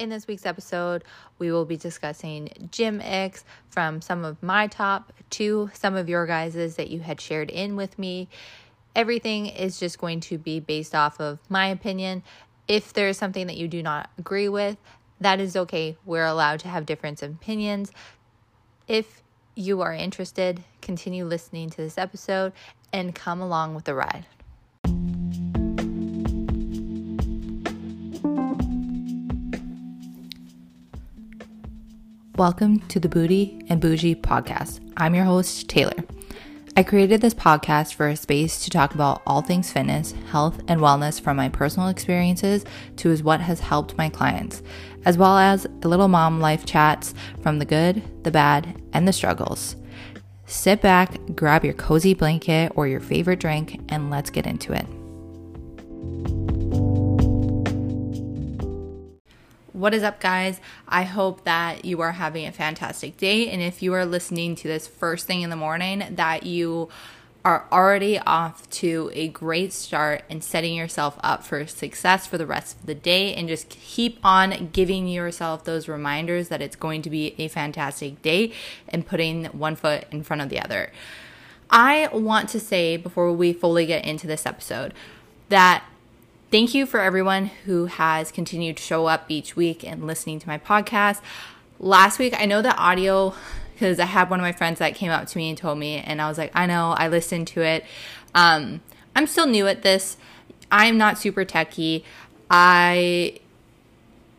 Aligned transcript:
In 0.00 0.08
this 0.08 0.26
week's 0.26 0.46
episode, 0.46 1.04
we 1.38 1.52
will 1.52 1.66
be 1.66 1.76
discussing 1.76 2.48
gym 2.72 3.00
icks 3.00 3.44
from 3.68 4.00
some 4.00 4.24
of 4.24 4.42
my 4.42 4.66
top 4.66 5.12
to 5.32 5.70
some 5.74 5.94
of 5.94 6.08
your 6.08 6.24
guys's 6.24 6.76
that 6.76 6.88
you 6.88 7.00
had 7.00 7.20
shared 7.20 7.50
in 7.50 7.76
with 7.76 7.98
me. 7.98 8.26
Everything 8.96 9.44
is 9.44 9.78
just 9.78 9.98
going 9.98 10.20
to 10.20 10.38
be 10.38 10.58
based 10.58 10.94
off 10.94 11.20
of 11.20 11.38
my 11.50 11.66
opinion. 11.66 12.22
If 12.66 12.94
there 12.94 13.10
is 13.10 13.18
something 13.18 13.46
that 13.48 13.58
you 13.58 13.68
do 13.68 13.82
not 13.82 14.08
agree 14.16 14.48
with, 14.48 14.78
that 15.20 15.38
is 15.38 15.54
okay. 15.54 15.98
We're 16.06 16.24
allowed 16.24 16.60
to 16.60 16.68
have 16.68 16.86
different 16.86 17.22
opinions. 17.22 17.92
If 18.88 19.22
you 19.54 19.82
are 19.82 19.92
interested, 19.92 20.64
continue 20.80 21.26
listening 21.26 21.68
to 21.68 21.76
this 21.76 21.98
episode 21.98 22.54
and 22.90 23.14
come 23.14 23.42
along 23.42 23.74
with 23.74 23.84
the 23.84 23.94
ride. 23.94 24.24
Welcome 32.40 32.80
to 32.88 32.98
the 32.98 33.06
Booty 33.06 33.62
and 33.68 33.82
Bougie 33.82 34.14
podcast. 34.14 34.80
I'm 34.96 35.14
your 35.14 35.26
host, 35.26 35.68
Taylor. 35.68 36.02
I 36.74 36.82
created 36.82 37.20
this 37.20 37.34
podcast 37.34 37.92
for 37.92 38.08
a 38.08 38.16
space 38.16 38.64
to 38.64 38.70
talk 38.70 38.94
about 38.94 39.20
all 39.26 39.42
things 39.42 39.70
fitness, 39.70 40.14
health, 40.30 40.58
and 40.66 40.80
wellness 40.80 41.20
from 41.20 41.36
my 41.36 41.50
personal 41.50 41.88
experiences 41.90 42.64
to 42.96 43.14
what 43.18 43.42
has 43.42 43.60
helped 43.60 43.98
my 43.98 44.08
clients, 44.08 44.62
as 45.04 45.18
well 45.18 45.36
as 45.36 45.66
little 45.84 46.08
mom 46.08 46.40
life 46.40 46.64
chats 46.64 47.12
from 47.42 47.58
the 47.58 47.66
good, 47.66 48.24
the 48.24 48.30
bad, 48.30 48.80
and 48.94 49.06
the 49.06 49.12
struggles. 49.12 49.76
Sit 50.46 50.80
back, 50.80 51.18
grab 51.34 51.62
your 51.62 51.74
cozy 51.74 52.14
blanket 52.14 52.72
or 52.74 52.88
your 52.88 53.00
favorite 53.00 53.40
drink, 53.40 53.78
and 53.90 54.08
let's 54.08 54.30
get 54.30 54.46
into 54.46 54.72
it. 54.72 54.86
What 59.80 59.94
is 59.94 60.02
up, 60.02 60.20
guys? 60.20 60.60
I 60.86 61.04
hope 61.04 61.44
that 61.44 61.86
you 61.86 62.02
are 62.02 62.12
having 62.12 62.46
a 62.46 62.52
fantastic 62.52 63.16
day. 63.16 63.48
And 63.48 63.62
if 63.62 63.80
you 63.80 63.94
are 63.94 64.04
listening 64.04 64.54
to 64.56 64.68
this 64.68 64.86
first 64.86 65.26
thing 65.26 65.40
in 65.40 65.48
the 65.48 65.56
morning, 65.56 66.04
that 66.16 66.42
you 66.42 66.90
are 67.46 67.66
already 67.72 68.18
off 68.18 68.68
to 68.68 69.10
a 69.14 69.28
great 69.28 69.72
start 69.72 70.22
and 70.28 70.44
setting 70.44 70.74
yourself 70.74 71.18
up 71.22 71.46
for 71.46 71.66
success 71.66 72.26
for 72.26 72.36
the 72.36 72.44
rest 72.44 72.78
of 72.78 72.84
the 72.84 72.94
day. 72.94 73.34
And 73.34 73.48
just 73.48 73.70
keep 73.70 74.18
on 74.22 74.68
giving 74.70 75.08
yourself 75.08 75.64
those 75.64 75.88
reminders 75.88 76.48
that 76.48 76.60
it's 76.60 76.76
going 76.76 77.00
to 77.00 77.08
be 77.08 77.34
a 77.38 77.48
fantastic 77.48 78.20
day 78.20 78.52
and 78.86 79.06
putting 79.06 79.46
one 79.46 79.76
foot 79.76 80.04
in 80.10 80.22
front 80.22 80.42
of 80.42 80.50
the 80.50 80.60
other. 80.60 80.92
I 81.70 82.10
want 82.12 82.50
to 82.50 82.60
say 82.60 82.98
before 82.98 83.32
we 83.32 83.54
fully 83.54 83.86
get 83.86 84.04
into 84.04 84.26
this 84.26 84.44
episode 84.44 84.92
that 85.48 85.84
Thank 86.50 86.74
you 86.74 86.84
for 86.84 86.98
everyone 86.98 87.46
who 87.64 87.86
has 87.86 88.32
continued 88.32 88.78
to 88.78 88.82
show 88.82 89.06
up 89.06 89.26
each 89.28 89.54
week 89.54 89.84
and 89.84 90.04
listening 90.04 90.40
to 90.40 90.48
my 90.48 90.58
podcast. 90.58 91.20
Last 91.78 92.18
week, 92.18 92.34
I 92.36 92.44
know 92.44 92.60
the 92.60 92.74
audio, 92.76 93.34
because 93.72 94.00
I 94.00 94.06
had 94.06 94.30
one 94.30 94.40
of 94.40 94.42
my 94.42 94.50
friends 94.50 94.80
that 94.80 94.96
came 94.96 95.12
up 95.12 95.28
to 95.28 95.38
me 95.38 95.50
and 95.50 95.56
told 95.56 95.78
me, 95.78 95.98
and 95.98 96.20
I 96.20 96.28
was 96.28 96.38
like, 96.38 96.50
I 96.52 96.66
know, 96.66 96.90
I 96.98 97.06
listened 97.06 97.46
to 97.48 97.62
it. 97.62 97.84
Um, 98.34 98.80
I'm 99.14 99.28
still 99.28 99.46
new 99.46 99.68
at 99.68 99.82
this. 99.82 100.16
I'm 100.72 100.98
not 100.98 101.18
super 101.18 101.44
techy. 101.44 102.04
I 102.50 103.38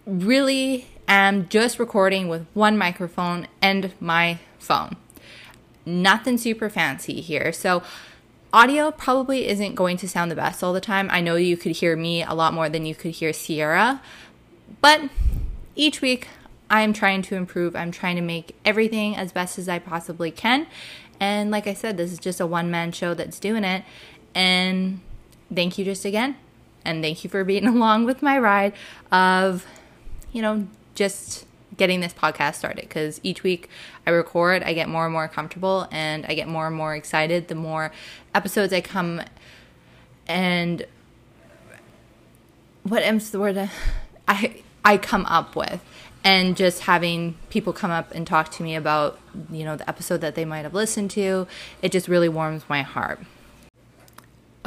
really 0.05 0.87
am 1.07 1.47
just 1.47 1.79
recording 1.79 2.27
with 2.27 2.45
one 2.53 2.77
microphone 2.77 3.47
and 3.61 3.93
my 4.01 4.39
phone. 4.59 4.97
Nothing 5.85 6.37
super 6.37 6.69
fancy 6.69 7.21
here. 7.21 7.53
So, 7.53 7.83
audio 8.53 8.91
probably 8.91 9.47
isn't 9.47 9.75
going 9.75 9.97
to 9.97 10.09
sound 10.09 10.29
the 10.29 10.35
best 10.35 10.63
all 10.63 10.73
the 10.73 10.81
time. 10.81 11.09
I 11.11 11.21
know 11.21 11.35
you 11.35 11.57
could 11.57 11.73
hear 11.73 11.95
me 11.95 12.23
a 12.23 12.33
lot 12.33 12.53
more 12.53 12.69
than 12.69 12.85
you 12.85 12.95
could 12.95 13.11
hear 13.11 13.33
Sierra, 13.33 14.01
but 14.81 15.09
each 15.75 16.01
week 16.01 16.27
I'm 16.69 16.93
trying 16.93 17.21
to 17.23 17.35
improve. 17.35 17.75
I'm 17.75 17.91
trying 17.91 18.15
to 18.15 18.21
make 18.21 18.55
everything 18.63 19.15
as 19.15 19.31
best 19.31 19.59
as 19.59 19.67
I 19.67 19.79
possibly 19.79 20.31
can. 20.31 20.67
And 21.19 21.51
like 21.51 21.67
I 21.67 21.73
said, 21.73 21.97
this 21.97 22.11
is 22.11 22.19
just 22.19 22.39
a 22.39 22.47
one 22.47 22.71
man 22.71 22.91
show 22.91 23.13
that's 23.13 23.39
doing 23.39 23.63
it. 23.63 23.83
And 24.33 25.01
thank 25.53 25.77
you 25.77 25.85
just 25.85 26.05
again. 26.05 26.35
And 26.83 27.03
thank 27.03 27.23
you 27.23 27.29
for 27.29 27.43
being 27.43 27.67
along 27.67 28.05
with 28.05 28.21
my 28.21 28.39
ride 28.39 28.73
of, 29.11 29.65
you 30.31 30.41
know, 30.41 30.67
just 30.95 31.45
getting 31.81 31.99
this 31.99 32.13
podcast 32.13 32.53
started 32.53 32.81
because 32.81 33.19
each 33.23 33.41
week 33.41 33.67
I 34.05 34.11
record, 34.11 34.61
I 34.61 34.73
get 34.73 34.87
more 34.87 35.05
and 35.05 35.11
more 35.11 35.27
comfortable 35.27 35.87
and 35.91 36.27
I 36.27 36.35
get 36.35 36.47
more 36.47 36.67
and 36.67 36.75
more 36.75 36.95
excited 36.95 37.47
the 37.47 37.55
more 37.55 37.91
episodes 38.35 38.71
I 38.71 38.81
come. 38.81 39.23
And 40.27 40.85
what 42.83 43.01
am 43.01 43.17
the 43.17 43.39
word 43.39 43.57
uh, 43.57 43.65
I 44.27 44.61
I 44.85 44.97
come 44.97 45.25
up 45.25 45.55
with 45.55 45.83
and 46.23 46.55
just 46.55 46.81
having 46.81 47.33
people 47.49 47.73
come 47.73 47.89
up 47.89 48.13
and 48.13 48.27
talk 48.27 48.51
to 48.51 48.63
me 48.63 48.75
about 48.75 49.19
you 49.51 49.65
know 49.65 49.75
the 49.75 49.89
episode 49.89 50.21
that 50.21 50.35
they 50.35 50.45
might 50.45 50.61
have 50.61 50.75
listened 50.75 51.09
to 51.11 51.47
it 51.81 51.91
just 51.91 52.07
really 52.07 52.29
warms 52.29 52.61
my 52.69 52.83
heart. 52.83 53.21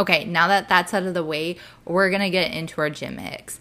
Okay 0.01 0.25
now 0.25 0.49
that 0.49 0.69
that's 0.69 0.93
out 0.93 1.05
of 1.05 1.15
the 1.15 1.23
way 1.23 1.59
we're 1.85 2.11
gonna 2.11 2.29
get 2.29 2.53
into 2.53 2.81
our 2.81 2.91
gym 2.91 3.19
icks 3.19 3.61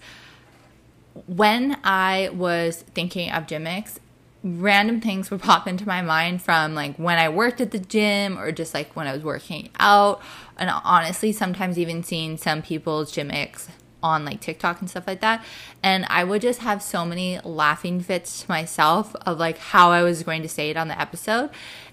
when 1.27 1.77
I 1.83 2.29
was 2.33 2.81
thinking 2.93 3.31
of 3.31 3.47
gym 3.47 3.67
icks, 3.67 3.99
random 4.43 4.99
things 4.99 5.31
would 5.31 5.41
pop 5.49 5.67
into 5.67 5.87
my 5.87 6.01
mind 6.01 6.41
from 6.41 6.75
like 6.75 6.95
when 6.97 7.17
I 7.17 7.29
worked 7.29 7.61
at 7.61 7.71
the 7.71 7.79
gym 7.79 8.37
or 8.37 8.51
just 8.51 8.73
like 8.73 8.95
when 8.95 9.07
I 9.07 9.13
was 9.13 9.23
working 9.23 9.69
out. 9.79 10.21
And 10.57 10.69
honestly, 10.69 11.31
sometimes 11.31 11.79
even 11.79 12.03
seeing 12.03 12.37
some 12.37 12.61
people's 12.61 13.11
gym 13.11 13.31
icks 13.31 13.69
on 14.01 14.25
like 14.25 14.41
TikTok 14.41 14.81
and 14.81 14.89
stuff 14.89 15.07
like 15.07 15.21
that. 15.21 15.43
And 15.81 16.05
I 16.09 16.23
would 16.23 16.41
just 16.41 16.59
have 16.59 16.83
so 16.83 17.05
many 17.05 17.39
laughing 17.43 18.01
fits 18.01 18.43
to 18.43 18.51
myself 18.51 19.15
of 19.25 19.39
like 19.39 19.57
how 19.57 19.91
I 19.91 20.03
was 20.03 20.23
going 20.23 20.41
to 20.41 20.49
say 20.49 20.69
it 20.69 20.77
on 20.77 20.89
the 20.89 20.99
episode. 20.99 21.49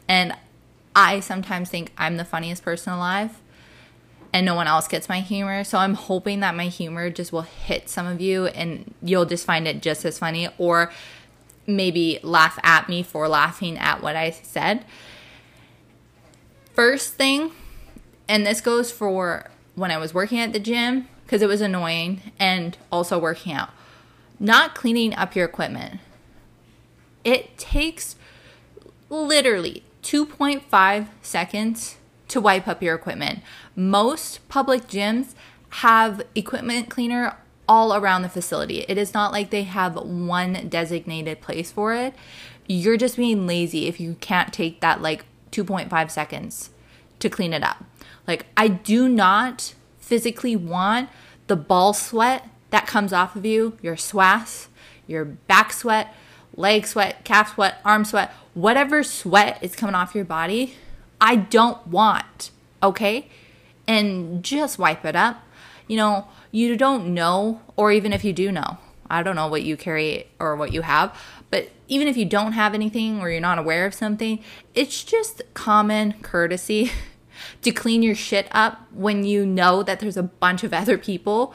And 0.08 0.34
I 0.94 1.20
sometimes 1.20 1.70
think 1.70 1.92
I'm 1.96 2.16
the 2.16 2.24
funniest 2.24 2.64
person 2.64 2.92
alive 2.92 3.40
and 4.32 4.46
no 4.46 4.54
one 4.54 4.66
else 4.66 4.86
gets 4.88 5.08
my 5.08 5.20
humor. 5.20 5.64
So 5.64 5.78
I'm 5.78 5.94
hoping 5.94 6.40
that 6.40 6.54
my 6.54 6.66
humor 6.66 7.10
just 7.10 7.32
will 7.32 7.42
hit 7.42 7.88
some 7.88 8.06
of 8.06 8.20
you 8.20 8.46
and 8.46 8.94
you'll 9.02 9.24
just 9.24 9.44
find 9.44 9.66
it 9.66 9.82
just 9.82 10.04
as 10.04 10.18
funny 10.18 10.48
or 10.58 10.92
maybe 11.66 12.18
laugh 12.22 12.58
at 12.62 12.88
me 12.88 13.02
for 13.02 13.28
laughing 13.28 13.76
at 13.78 14.02
what 14.02 14.16
I 14.16 14.30
said. 14.30 14.84
First 16.74 17.14
thing, 17.14 17.52
and 18.28 18.46
this 18.46 18.60
goes 18.60 18.90
for 18.92 19.50
when 19.74 19.90
I 19.90 19.98
was 19.98 20.14
working 20.14 20.38
at 20.38 20.52
the 20.52 20.60
gym 20.60 21.08
because 21.24 21.42
it 21.42 21.48
was 21.48 21.60
annoying 21.60 22.32
and 22.38 22.76
also 22.90 23.18
working 23.18 23.52
out. 23.52 23.70
Not 24.38 24.74
cleaning 24.74 25.14
up 25.14 25.36
your 25.36 25.44
equipment. 25.44 26.00
It 27.24 27.58
takes 27.58 28.16
literally 29.10 29.82
2.5 30.02 31.08
seconds 31.20 31.96
to 32.30 32.40
wipe 32.40 32.66
up 32.66 32.82
your 32.82 32.94
equipment. 32.94 33.40
Most 33.76 34.46
public 34.48 34.86
gyms 34.86 35.34
have 35.70 36.22
equipment 36.34 36.88
cleaner 36.88 37.36
all 37.68 37.94
around 37.94 38.22
the 38.22 38.28
facility. 38.28 38.84
It 38.88 38.98
is 38.98 39.14
not 39.14 39.30
like 39.30 39.50
they 39.50 39.62
have 39.62 39.94
one 39.94 40.68
designated 40.68 41.40
place 41.40 41.70
for 41.70 41.94
it. 41.94 42.14
You're 42.66 42.96
just 42.96 43.16
being 43.16 43.46
lazy 43.46 43.86
if 43.86 44.00
you 44.00 44.16
can't 44.20 44.52
take 44.52 44.80
that 44.80 45.02
like 45.02 45.24
2.5 45.52 46.10
seconds 46.10 46.70
to 47.20 47.28
clean 47.28 47.52
it 47.52 47.62
up. 47.62 47.84
Like, 48.26 48.46
I 48.56 48.68
do 48.68 49.08
not 49.08 49.74
physically 49.98 50.56
want 50.56 51.08
the 51.46 51.56
ball 51.56 51.92
sweat 51.92 52.48
that 52.70 52.86
comes 52.86 53.12
off 53.12 53.36
of 53.36 53.44
you, 53.44 53.76
your 53.82 53.96
swass, 53.96 54.68
your 55.06 55.24
back 55.24 55.72
sweat, 55.72 56.14
leg 56.56 56.86
sweat, 56.86 57.24
calf 57.24 57.54
sweat, 57.54 57.80
arm 57.84 58.04
sweat, 58.04 58.32
whatever 58.54 59.02
sweat 59.02 59.58
is 59.62 59.74
coming 59.74 59.94
off 59.94 60.14
your 60.14 60.24
body 60.24 60.74
I 61.20 61.36
don't 61.36 61.86
want, 61.86 62.50
okay? 62.82 63.28
And 63.86 64.42
just 64.42 64.78
wipe 64.78 65.04
it 65.04 65.16
up. 65.16 65.42
You 65.86 65.96
know, 65.96 66.28
you 66.50 66.76
don't 66.76 67.12
know, 67.14 67.60
or 67.76 67.92
even 67.92 68.12
if 68.12 68.24
you 68.24 68.32
do 68.32 68.52
know, 68.52 68.78
I 69.10 69.22
don't 69.22 69.36
know 69.36 69.48
what 69.48 69.64
you 69.64 69.76
carry 69.76 70.28
or 70.38 70.54
what 70.54 70.72
you 70.72 70.82
have, 70.82 71.16
but 71.50 71.70
even 71.88 72.06
if 72.06 72.16
you 72.16 72.24
don't 72.24 72.52
have 72.52 72.74
anything 72.74 73.20
or 73.20 73.28
you're 73.28 73.40
not 73.40 73.58
aware 73.58 73.84
of 73.84 73.92
something, 73.92 74.38
it's 74.74 75.02
just 75.02 75.42
common 75.52 76.14
courtesy 76.22 76.92
to 77.62 77.72
clean 77.72 78.02
your 78.02 78.14
shit 78.14 78.46
up 78.52 78.86
when 78.92 79.24
you 79.24 79.44
know 79.44 79.82
that 79.82 79.98
there's 79.98 80.16
a 80.16 80.22
bunch 80.22 80.62
of 80.62 80.72
other 80.72 80.96
people. 80.96 81.52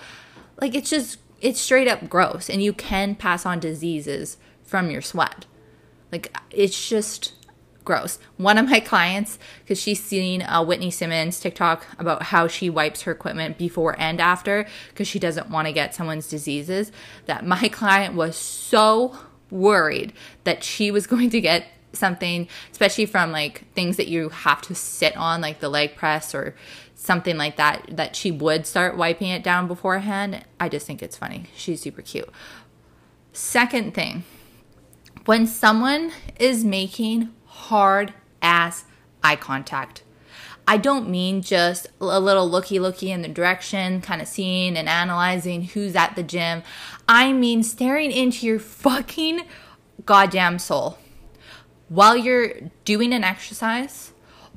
Like, 0.60 0.76
it's 0.76 0.90
just, 0.90 1.20
it's 1.42 1.60
straight 1.60 1.88
up 1.88 2.10
gross, 2.10 2.50
and 2.50 2.62
you 2.62 2.74
can 2.74 3.16
pass 3.16 3.46
on 3.46 3.60
diseases 3.60 4.38
from 4.64 4.92
your 4.92 5.02
sweat. 5.02 5.46
Like, 6.12 6.36
it's 6.52 6.90
just, 6.90 7.34
gross. 7.86 8.20
One 8.38 8.58
of 8.58 8.70
my 8.70 8.80
clients, 8.80 9.40
because 9.64 9.80
she's 9.80 10.04
seen 10.04 10.42
uh, 10.42 10.64
Whitney 10.64 10.92
Simmons 10.92 11.40
TikTok 11.40 11.86
about 11.98 12.24
how 12.24 12.48
she 12.48 12.70
wipes 12.70 13.04
her 13.04 13.12
equipment 13.12 13.58
before 13.58 13.96
and 13.98 14.20
after 14.20 14.68
because 14.90 15.08
she 15.08 15.20
doesn't 15.20 15.50
want 15.50 15.68
to 15.68 15.74
get 15.74 15.96
someone's 15.96 16.28
diseases, 16.28 16.92
that 17.28 17.46
my 17.46 17.70
client 17.72 18.16
was 18.16 18.36
so 18.36 19.18
worried 19.50 20.12
that 20.44 20.64
she 20.64 20.92
was 20.92 21.08
going 21.16 21.30
to 21.30 21.40
get 21.40 21.68
something, 21.94 22.48
especially 22.72 23.06
from 23.06 23.32
like 23.32 23.72
things 23.74 23.98
that 23.98 24.08
you 24.08 24.30
have 24.30 24.62
to 24.64 24.76
sit 24.76 25.16
on, 25.16 25.40
like 25.40 25.60
the 25.60 25.70
leg 25.70 25.96
press 25.96 26.36
or 26.36 26.56
something 26.96 27.38
like 27.38 27.56
that, 27.58 27.86
that 27.90 28.16
she 28.16 28.32
would 28.32 28.66
start 28.66 28.98
wiping 28.98 29.30
it 29.30 29.44
down 29.44 29.68
beforehand. 29.68 30.44
I 30.60 30.70
just 30.70 30.88
think 30.88 31.02
it's 31.02 31.16
funny. 31.16 31.46
She's 31.56 31.82
super 31.82 32.02
cute. 32.02 32.30
Second 33.32 33.94
thing, 33.94 34.24
when 35.26 35.48
someone 35.48 36.12
is 36.40 36.64
making 36.64 37.34
hard 37.56 38.14
ass 38.42 38.86
eye 39.24 39.36
contact, 39.36 40.04
I 40.68 40.78
don't 40.78 41.10
mean 41.10 41.42
just 41.42 41.88
a 42.02 42.20
little 42.20 42.50
looky 42.50 42.80
looky 42.80 43.12
in 43.12 43.22
the 43.22 43.28
direction, 43.28 44.02
kind 44.02 44.22
of 44.22 44.28
seeing 44.28 44.76
and 44.76 44.90
analyzing 44.90 45.64
who's 45.64 45.96
at 45.96 46.16
the 46.16 46.24
gym. 46.24 46.64
I 47.08 47.34
mean 47.34 47.64
staring 47.64 48.12
into 48.12 48.46
your 48.48 48.60
fucking 48.60 49.42
goddamn 50.06 50.60
soul 50.60 50.98
while 51.88 52.18
you're 52.18 52.54
doing 52.84 53.14
an 53.14 53.24
exercise 53.24 54.12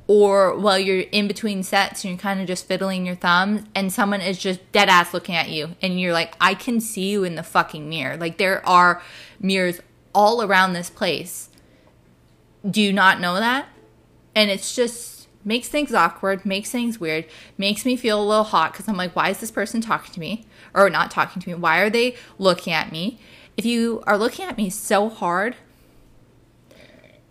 or 0.06 0.56
while 0.56 0.78
you're 0.78 1.00
in 1.12 1.28
between 1.28 1.62
sets 1.62 2.02
and 2.02 2.12
you're 2.12 2.18
kind 2.18 2.40
of 2.40 2.46
just 2.46 2.66
fiddling 2.66 3.04
your 3.04 3.14
thumbs 3.14 3.62
and 3.74 3.92
someone 3.92 4.22
is 4.22 4.38
just 4.38 4.60
dead 4.72 4.88
ass 4.88 5.12
looking 5.12 5.34
at 5.34 5.50
you 5.50 5.76
and 5.82 6.00
you're 6.00 6.14
like, 6.14 6.34
I 6.40 6.54
can 6.54 6.80
see 6.80 7.10
you 7.10 7.24
in 7.24 7.34
the 7.34 7.42
fucking 7.42 7.86
mirror. 7.86 8.16
Like 8.16 8.38
there 8.38 8.66
are 8.66 9.02
mirrors 9.38 9.80
all 10.14 10.42
around 10.42 10.72
this 10.72 10.88
place. 10.88 11.47
Do 12.68 12.80
you 12.80 12.92
not 12.92 13.20
know 13.20 13.34
that? 13.34 13.68
And 14.34 14.50
it's 14.50 14.74
just 14.74 15.28
makes 15.44 15.68
things 15.68 15.94
awkward, 15.94 16.44
makes 16.44 16.70
things 16.70 17.00
weird, 17.00 17.26
makes 17.56 17.84
me 17.84 17.96
feel 17.96 18.22
a 18.22 18.24
little 18.24 18.44
hot 18.44 18.72
because 18.72 18.88
I'm 18.88 18.96
like, 18.96 19.16
why 19.16 19.30
is 19.30 19.38
this 19.38 19.50
person 19.50 19.80
talking 19.80 20.12
to 20.12 20.20
me? 20.20 20.44
Or 20.74 20.90
not 20.90 21.10
talking 21.10 21.40
to 21.40 21.48
me? 21.48 21.54
Why 21.54 21.78
are 21.78 21.90
they 21.90 22.16
looking 22.38 22.72
at 22.72 22.92
me? 22.92 23.18
If 23.56 23.64
you 23.64 24.02
are 24.06 24.18
looking 24.18 24.44
at 24.44 24.56
me 24.56 24.70
so 24.70 25.08
hard 25.08 25.56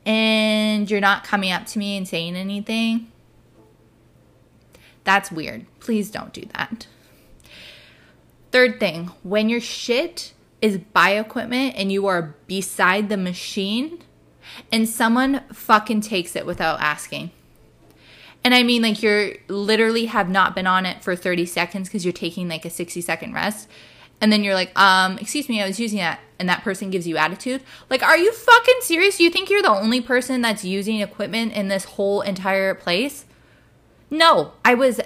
and 0.06 0.90
you're 0.90 1.00
not 1.00 1.24
coming 1.24 1.52
up 1.52 1.66
to 1.68 1.80
me 1.80 1.96
and 1.96 2.08
saying 2.08 2.36
anything, 2.36 3.12
that's 5.04 5.32
weird. 5.32 5.66
Please 5.80 6.10
don't 6.10 6.34
do 6.34 6.44
that. 6.54 6.88
Third 8.52 8.80
thing, 8.80 9.12
when 9.24 9.50
your 9.50 9.62
shit 9.62 10.34
is 10.62 10.80
by 10.80 11.12
equipment 11.12 11.76
and 11.78 11.92
you 11.92 12.08
are 12.08 12.36
beside 12.48 13.10
the 13.10 13.18
machine 13.18 14.00
and 14.72 14.88
someone 14.88 15.44
fucking 15.52 16.02
takes 16.02 16.36
it 16.36 16.46
without 16.46 16.80
asking. 16.80 17.32
And 18.44 18.54
I 18.54 18.64
mean, 18.64 18.82
like, 18.82 19.04
you're 19.04 19.34
literally 19.48 20.06
have 20.06 20.30
not 20.30 20.56
been 20.56 20.68
on 20.68 20.86
it 20.86 21.04
for 21.04 21.16
30 21.16 21.46
seconds 21.46 21.90
because 21.90 22.06
you're 22.06 22.14
taking 22.14 22.48
like 22.48 22.66
a 22.66 22.70
60 22.70 23.02
second 23.02 23.34
rest. 23.34 23.68
And 24.22 24.32
then 24.32 24.44
you're 24.44 24.54
like, 24.54 24.78
um, 24.80 25.18
excuse 25.18 25.48
me, 25.48 25.62
I 25.62 25.68
was 25.68 25.80
using 25.80 26.00
that. 26.00 26.20
And 26.40 26.48
that 26.50 26.64
person 26.64 26.90
gives 26.90 27.08
you 27.08 27.18
attitude. 27.18 27.62
Like, 27.90 28.04
are 28.04 28.18
you 28.18 28.32
fucking 28.32 28.80
serious? 28.82 29.20
You 29.20 29.30
think 29.30 29.50
you're 29.50 29.62
the 29.62 29.70
only 29.70 30.02
person 30.02 30.42
that's 30.42 30.64
using 30.64 31.02
equipment 31.02 31.54
in 31.54 31.68
this 31.68 31.84
whole 31.84 32.22
entire 32.22 32.74
place? 32.74 33.26
No, 34.10 34.54
I 34.64 34.76
was 34.76 35.02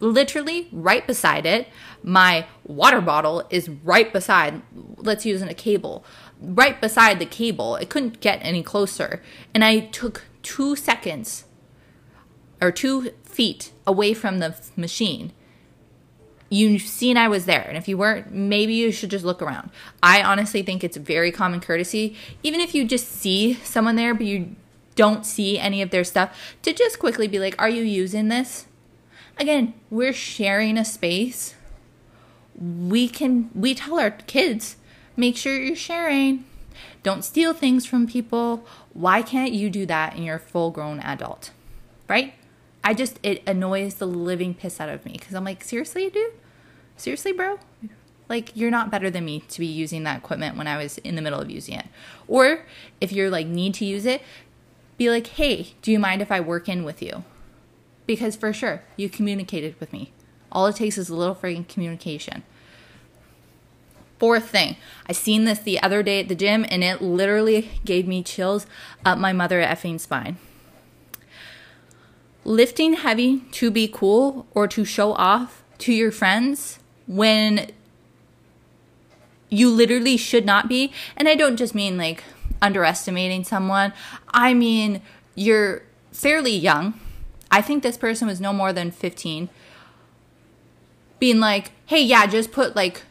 literally 0.00 0.68
right 0.72 1.06
beside 1.06 1.46
it. 1.46 1.68
My 2.02 2.46
water 2.64 3.00
bottle 3.00 3.44
is 3.50 3.68
right 3.68 4.12
beside, 4.12 4.62
let's 4.96 5.26
use 5.26 5.42
a 5.42 5.54
cable, 5.54 6.04
right 6.40 6.80
beside 6.80 7.18
the 7.18 7.26
cable. 7.26 7.76
It 7.76 7.90
couldn't 7.90 8.20
get 8.20 8.38
any 8.42 8.62
closer. 8.62 9.22
And 9.54 9.64
I 9.64 9.80
took 9.80 10.24
two 10.42 10.76
seconds 10.76 11.44
or 12.60 12.70
two 12.70 13.10
feet 13.24 13.72
away 13.86 14.14
from 14.14 14.38
the 14.38 14.54
machine. 14.76 15.32
You've 16.48 16.82
seen 16.82 17.16
I 17.16 17.28
was 17.28 17.46
there. 17.46 17.62
And 17.62 17.76
if 17.76 17.86
you 17.86 17.96
weren't, 17.96 18.32
maybe 18.32 18.74
you 18.74 18.90
should 18.90 19.10
just 19.10 19.24
look 19.24 19.40
around. 19.40 19.70
I 20.02 20.22
honestly 20.22 20.62
think 20.62 20.82
it's 20.82 20.96
very 20.96 21.30
common 21.30 21.60
courtesy, 21.60 22.16
even 22.42 22.60
if 22.60 22.74
you 22.74 22.84
just 22.84 23.06
see 23.06 23.54
someone 23.62 23.96
there, 23.96 24.14
but 24.14 24.26
you 24.26 24.56
don't 24.96 25.24
see 25.24 25.58
any 25.58 25.80
of 25.80 25.90
their 25.90 26.04
stuff, 26.04 26.36
to 26.62 26.72
just 26.72 26.98
quickly 26.98 27.28
be 27.28 27.38
like, 27.38 27.54
Are 27.58 27.68
you 27.68 27.82
using 27.82 28.28
this? 28.28 28.66
Again, 29.38 29.74
we're 29.88 30.12
sharing 30.12 30.76
a 30.76 30.84
space. 30.84 31.54
We 32.60 33.08
can, 33.08 33.48
we 33.54 33.74
tell 33.74 33.98
our 33.98 34.10
kids, 34.10 34.76
make 35.16 35.36
sure 35.36 35.56
you're 35.56 35.76
sharing. 35.76 36.44
Don't 37.02 37.24
steal 37.24 37.54
things 37.54 37.86
from 37.86 38.06
people. 38.06 38.66
Why 38.92 39.22
can't 39.22 39.52
you 39.52 39.70
do 39.70 39.86
that 39.86 40.14
and 40.14 40.24
you're 40.24 40.36
a 40.36 40.40
full 40.40 40.70
grown 40.70 41.00
adult? 41.00 41.50
Right? 42.08 42.34
I 42.82 42.94
just, 42.94 43.18
it 43.22 43.42
annoys 43.46 43.94
the 43.94 44.06
living 44.06 44.54
piss 44.54 44.80
out 44.80 44.88
of 44.88 45.04
me 45.04 45.12
because 45.12 45.34
I'm 45.34 45.44
like, 45.44 45.62
seriously, 45.62 46.08
dude? 46.10 46.32
Seriously, 46.96 47.32
bro? 47.32 47.58
Like, 48.28 48.56
you're 48.56 48.70
not 48.70 48.90
better 48.90 49.10
than 49.10 49.24
me 49.24 49.40
to 49.48 49.60
be 49.60 49.66
using 49.66 50.04
that 50.04 50.18
equipment 50.18 50.56
when 50.56 50.66
I 50.66 50.76
was 50.76 50.98
in 50.98 51.16
the 51.16 51.22
middle 51.22 51.40
of 51.40 51.50
using 51.50 51.74
it. 51.74 51.86
Or 52.28 52.64
if 53.00 53.12
you're 53.12 53.30
like, 53.30 53.46
need 53.46 53.74
to 53.74 53.84
use 53.84 54.06
it, 54.06 54.22
be 54.96 55.10
like, 55.10 55.26
hey, 55.26 55.74
do 55.82 55.90
you 55.90 55.98
mind 55.98 56.22
if 56.22 56.30
I 56.30 56.40
work 56.40 56.68
in 56.68 56.84
with 56.84 57.02
you? 57.02 57.24
Because 58.06 58.36
for 58.36 58.52
sure, 58.52 58.82
you 58.96 59.08
communicated 59.08 59.78
with 59.80 59.92
me. 59.92 60.12
All 60.52 60.66
it 60.66 60.76
takes 60.76 60.98
is 60.98 61.08
a 61.08 61.14
little 61.14 61.34
freaking 61.34 61.66
communication. 61.66 62.42
Fourth 64.20 64.50
thing, 64.50 64.76
I 65.08 65.12
seen 65.12 65.46
this 65.46 65.58
the 65.58 65.82
other 65.82 66.04
day 66.04 66.20
at 66.20 66.28
the 66.28 66.36
gym 66.36 66.64
and 66.68 66.84
it 66.84 67.02
literally 67.02 67.70
gave 67.84 68.06
me 68.06 68.22
chills 68.22 68.66
up 69.04 69.18
my 69.18 69.32
mother 69.32 69.60
effing 69.60 69.98
spine 69.98 70.38
lifting 72.44 72.94
heavy 72.94 73.40
to 73.52 73.70
be 73.70 73.88
cool 73.88 74.46
or 74.52 74.66
to 74.68 74.84
show 74.84 75.12
off 75.14 75.62
to 75.78 75.92
your 75.92 76.10
friends 76.10 76.78
when 77.06 77.70
you 79.48 79.68
literally 79.68 80.16
should 80.16 80.46
not 80.46 80.68
be. 80.68 80.92
And 81.16 81.28
I 81.28 81.34
don't 81.34 81.56
just 81.56 81.74
mean 81.74 81.96
like 81.96 82.22
underestimating 82.62 83.44
someone, 83.44 83.92
I 84.28 84.54
mean 84.54 85.02
you're 85.34 85.82
fairly 86.12 86.54
young. 86.54 86.98
I 87.50 87.62
think 87.62 87.82
this 87.82 87.96
person 87.96 88.28
was 88.28 88.40
no 88.40 88.52
more 88.52 88.72
than 88.72 88.90
15. 88.90 89.48
Being 91.18 91.40
like, 91.40 91.72
hey, 91.86 92.00
yeah, 92.00 92.26
just 92.26 92.52
put 92.52 92.76
like 92.76 93.02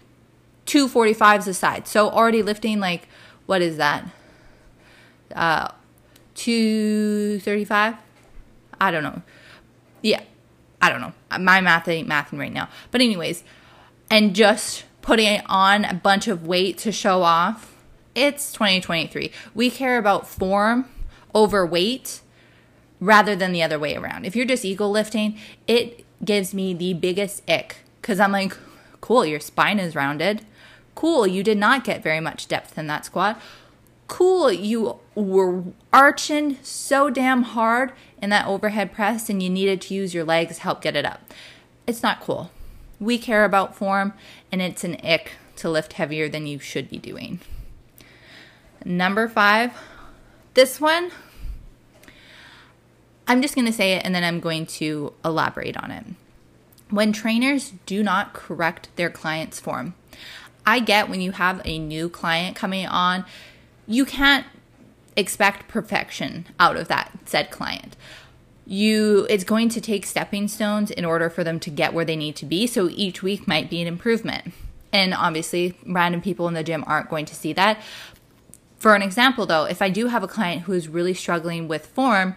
two 0.69 0.87
45s 0.87 1.47
aside. 1.47 1.87
So 1.87 2.09
already 2.09 2.43
lifting 2.43 2.79
like, 2.79 3.07
what 3.47 3.61
is 3.61 3.77
that? 3.77 4.05
Uh, 5.33 5.69
235? 6.35 7.95
I 8.79 8.91
don't 8.91 9.03
know. 9.03 9.23
Yeah, 10.03 10.21
I 10.79 10.89
don't 10.91 11.01
know. 11.01 11.13
My 11.39 11.59
math 11.59 11.87
ain't 11.87 12.07
mathing 12.07 12.37
right 12.37 12.53
now. 12.53 12.69
But 12.91 13.01
anyways, 13.01 13.43
and 14.11 14.35
just 14.35 14.85
putting 15.01 15.41
on 15.47 15.85
a 15.85 15.95
bunch 15.95 16.27
of 16.27 16.45
weight 16.45 16.77
to 16.79 16.91
show 16.91 17.23
off. 17.23 17.75
It's 18.13 18.51
2023. 18.53 19.31
We 19.55 19.71
care 19.71 19.97
about 19.97 20.27
form 20.27 20.85
over 21.33 21.65
weight 21.65 22.21
rather 22.99 23.35
than 23.35 23.53
the 23.53 23.63
other 23.63 23.79
way 23.79 23.95
around. 23.95 24.25
If 24.25 24.35
you're 24.35 24.45
just 24.45 24.63
ego 24.63 24.87
lifting, 24.87 25.35
it 25.67 26.05
gives 26.23 26.53
me 26.53 26.75
the 26.75 26.93
biggest 26.93 27.41
ick 27.49 27.77
because 28.01 28.19
I'm 28.19 28.31
like, 28.31 28.55
cool, 29.01 29.25
your 29.25 29.39
spine 29.39 29.79
is 29.79 29.95
rounded. 29.95 30.45
Cool, 30.99 31.25
you 31.25 31.43
did 31.43 31.57
not 31.57 31.85
get 31.85 32.03
very 32.03 32.19
much 32.19 32.47
depth 32.47 32.77
in 32.77 32.87
that 32.87 33.05
squat 33.05 33.39
cool 34.09 34.51
you 34.51 34.99
were 35.15 35.63
arching 35.93 36.57
so 36.61 37.09
damn 37.09 37.43
hard 37.43 37.93
in 38.21 38.29
that 38.31 38.45
overhead 38.47 38.91
press 38.91 39.29
and 39.29 39.41
you 39.41 39.49
needed 39.49 39.79
to 39.79 39.93
use 39.93 40.13
your 40.13 40.25
legs 40.25 40.57
to 40.57 40.63
help 40.63 40.81
get 40.81 40.97
it 40.97 41.05
up. 41.05 41.21
It's 41.87 42.03
not 42.03 42.19
cool. 42.19 42.51
We 42.99 43.17
care 43.17 43.45
about 43.45 43.75
form 43.75 44.13
and 44.51 44.61
it's 44.61 44.83
an 44.83 44.97
ick 45.05 45.33
to 45.57 45.69
lift 45.69 45.93
heavier 45.93 46.27
than 46.27 46.47
you 46.47 46.59
should 46.59 46.89
be 46.89 46.97
doing. 46.97 47.39
Number 48.83 49.27
five, 49.27 49.73
this 50.55 50.81
one, 50.81 51.11
I'm 53.27 53.41
just 53.41 53.55
going 53.55 53.67
to 53.67 53.73
say 53.73 53.93
it 53.93 54.03
and 54.03 54.13
then 54.13 54.23
I'm 54.23 54.39
going 54.39 54.65
to 54.65 55.13
elaborate 55.23 55.77
on 55.77 55.91
it. 55.91 56.05
When 56.89 57.13
trainers 57.13 57.73
do 57.85 58.01
not 58.01 58.33
correct 58.33 58.89
their 58.95 59.11
client's 59.11 59.59
form, 59.59 59.93
I 60.69 60.79
get 60.79 61.09
when 61.09 61.19
you 61.19 61.31
have 61.31 61.63
a 61.65 61.79
new 61.79 62.09
client 62.09 62.55
coming 62.55 62.85
on, 62.85 63.25
you 63.87 64.05
can't 64.05 64.45
expect 65.17 65.67
perfection 65.67 66.45
out 66.59 66.77
of 66.77 66.87
that 66.89 67.11
said 67.25 67.49
client. 67.49 67.97
You 68.67 69.25
it's 69.31 69.43
going 69.43 69.69
to 69.69 69.81
take 69.81 70.05
stepping 70.05 70.47
stones 70.47 70.91
in 70.91 71.05
order 71.05 71.27
for 71.27 71.43
them 71.43 71.59
to 71.61 71.71
get 71.71 71.91
where 71.95 72.05
they 72.05 72.15
need 72.15 72.35
to 72.35 72.45
be 72.45 72.67
so 72.67 72.87
each 72.87 73.23
week 73.23 73.47
might 73.47 73.67
be 73.67 73.81
an 73.81 73.87
improvement. 73.87 74.53
And 74.93 75.15
obviously 75.15 75.75
random 75.87 76.21
people 76.21 76.47
in 76.47 76.53
the 76.53 76.63
gym 76.63 76.83
aren't 76.85 77.09
going 77.09 77.25
to 77.25 77.35
see 77.35 77.51
that. 77.53 77.81
For 78.77 78.93
an 78.93 79.01
example 79.01 79.47
though 79.47 79.63
if 79.63 79.81
i 79.81 79.89
do 79.89 80.05
have 80.05 80.21
a 80.21 80.27
client 80.27 80.61
who 80.61 80.73
is 80.73 80.87
really 80.87 81.15
struggling 81.15 81.67
with 81.67 81.87
form 81.87 82.35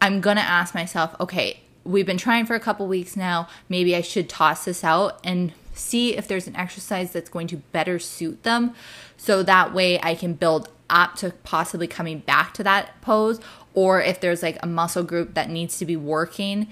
i'm 0.00 0.20
going 0.20 0.36
to 0.36 0.42
ask 0.42 0.74
myself 0.74 1.14
okay 1.20 1.60
we've 1.84 2.06
been 2.06 2.18
trying 2.18 2.44
for 2.44 2.56
a 2.56 2.60
couple 2.60 2.88
weeks 2.88 3.16
now. 3.16 3.48
Maybe 3.68 3.94
i 3.94 4.00
should 4.00 4.28
toss 4.28 4.64
this 4.64 4.82
out 4.82 5.20
and 5.22 5.52
see 5.78 6.16
if 6.16 6.26
there's 6.26 6.46
an 6.46 6.56
exercise 6.56 7.12
that's 7.12 7.30
going 7.30 7.46
to 7.48 7.56
better 7.56 7.98
suit 7.98 8.42
them. 8.42 8.74
So 9.16 9.42
that 9.42 9.72
way 9.72 10.00
I 10.02 10.14
can 10.14 10.34
build 10.34 10.70
up 10.88 11.16
to 11.16 11.30
possibly 11.42 11.86
coming 11.86 12.20
back 12.20 12.54
to 12.54 12.62
that 12.64 13.00
pose 13.00 13.40
or 13.74 14.00
if 14.00 14.20
there's 14.20 14.42
like 14.42 14.58
a 14.62 14.66
muscle 14.66 15.02
group 15.02 15.34
that 15.34 15.50
needs 15.50 15.78
to 15.78 15.84
be 15.84 15.96
working 15.96 16.68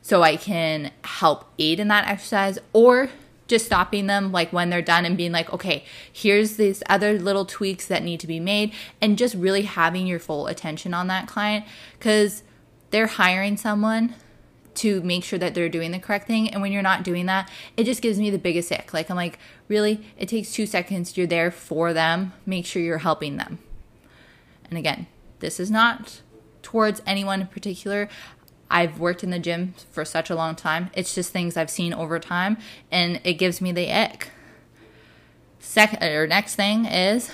so 0.00 0.22
I 0.22 0.36
can 0.36 0.92
help 1.02 1.44
aid 1.58 1.80
in 1.80 1.88
that 1.88 2.06
exercise 2.06 2.58
or 2.72 3.10
just 3.48 3.66
stopping 3.66 4.06
them 4.06 4.30
like 4.30 4.52
when 4.52 4.70
they're 4.70 4.82
done 4.82 5.04
and 5.04 5.16
being 5.16 5.32
like, 5.32 5.52
okay, 5.52 5.84
here's 6.12 6.56
these 6.56 6.82
other 6.88 7.18
little 7.18 7.44
tweaks 7.44 7.86
that 7.86 8.04
need 8.04 8.20
to 8.20 8.26
be 8.26 8.38
made, 8.38 8.72
and 9.00 9.18
just 9.18 9.34
really 9.34 9.62
having 9.62 10.06
your 10.06 10.18
full 10.18 10.46
attention 10.46 10.94
on 10.94 11.08
that 11.08 11.26
client 11.26 11.64
because 11.98 12.42
they're 12.90 13.06
hiring 13.06 13.56
someone 13.56 14.14
to 14.78 15.00
make 15.02 15.24
sure 15.24 15.38
that 15.38 15.54
they're 15.54 15.68
doing 15.68 15.92
the 15.92 15.98
correct 15.98 16.26
thing. 16.26 16.48
And 16.48 16.62
when 16.62 16.72
you're 16.72 16.82
not 16.82 17.04
doing 17.04 17.26
that, 17.26 17.50
it 17.76 17.84
just 17.84 18.02
gives 18.02 18.18
me 18.18 18.30
the 18.30 18.38
biggest 18.38 18.72
ick. 18.72 18.92
Like, 18.92 19.10
I'm 19.10 19.16
like, 19.16 19.38
really? 19.68 20.04
It 20.16 20.28
takes 20.28 20.52
two 20.52 20.66
seconds. 20.66 21.16
You're 21.16 21.26
there 21.26 21.50
for 21.50 21.92
them. 21.92 22.32
Make 22.46 22.66
sure 22.66 22.82
you're 22.82 22.98
helping 22.98 23.36
them. 23.36 23.58
And 24.68 24.78
again, 24.78 25.06
this 25.40 25.58
is 25.58 25.70
not 25.70 26.22
towards 26.62 27.02
anyone 27.06 27.40
in 27.40 27.46
particular. 27.46 28.08
I've 28.70 29.00
worked 29.00 29.24
in 29.24 29.30
the 29.30 29.38
gym 29.38 29.74
for 29.90 30.04
such 30.04 30.28
a 30.30 30.34
long 30.34 30.54
time. 30.54 30.90
It's 30.92 31.14
just 31.14 31.32
things 31.32 31.56
I've 31.56 31.70
seen 31.70 31.94
over 31.94 32.18
time, 32.18 32.58
and 32.90 33.20
it 33.24 33.34
gives 33.34 33.60
me 33.60 33.72
the 33.72 33.90
ick. 33.90 34.30
Second 35.58 36.02
or 36.02 36.26
next 36.26 36.54
thing 36.54 36.84
is 36.84 37.30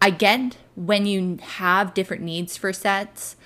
I 0.00 0.10
get 0.10 0.56
when 0.74 1.06
you 1.06 1.38
have 1.40 1.94
different 1.94 2.22
needs 2.22 2.56
for 2.56 2.72
sets, 2.72 3.36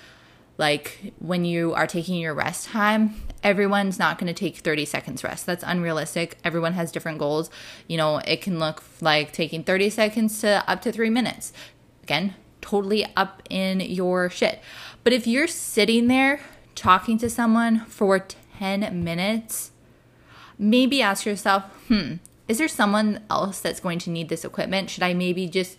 like 0.59 1.13
when 1.19 1.45
you 1.45 1.75
are 1.75 1.87
taking 1.87 2.17
your 2.17 2.35
rest 2.35 2.69
time, 2.69 3.15
everyone's 3.43 3.99
not 3.99 4.19
going 4.19 4.33
to 4.33 4.39
take 4.39 4.57
30 4.59 4.85
seconds 4.85 5.23
rest. 5.23 5.47
That's 5.47 5.65
unrealistic. 5.67 6.39
Everyone 6.45 6.73
has 6.73 6.91
different 6.91 7.19
goals. 7.19 7.51
You 7.87 7.97
know, 7.97 8.19
it 8.19 8.41
can 8.41 8.59
look 8.59 8.83
like 9.01 9.33
taking 9.33 9.65
30 9.65 9.91
seconds 9.91 10.41
to 10.41 10.65
up 10.67 10.81
to 10.83 10.93
three 10.93 11.11
minutes. 11.11 11.53
Again, 12.03 12.35
totally 12.61 13.07
up 13.17 13.43
in 13.51 13.81
your 13.81 14.31
shit. 14.31 14.61
But 15.05 15.13
if 15.13 15.27
you're 15.27 15.47
sitting 15.47 16.09
there 16.09 16.41
talking 16.75 17.19
to 17.19 17.29
someone 17.29 17.81
for 17.81 18.27
10 18.59 19.05
minutes, 19.05 19.73
maybe 20.59 21.03
ask 21.03 21.27
yourself, 21.27 21.65
hmm, 21.89 22.15
is 22.49 22.59
there 22.59 22.69
someone 22.69 23.21
else 23.29 23.61
that's 23.61 23.81
going 23.81 23.99
to 24.01 24.11
need 24.11 24.29
this 24.29 24.45
equipment? 24.45 24.89
Should 24.89 25.03
I 25.03 25.13
maybe 25.13 25.49
just 25.49 25.77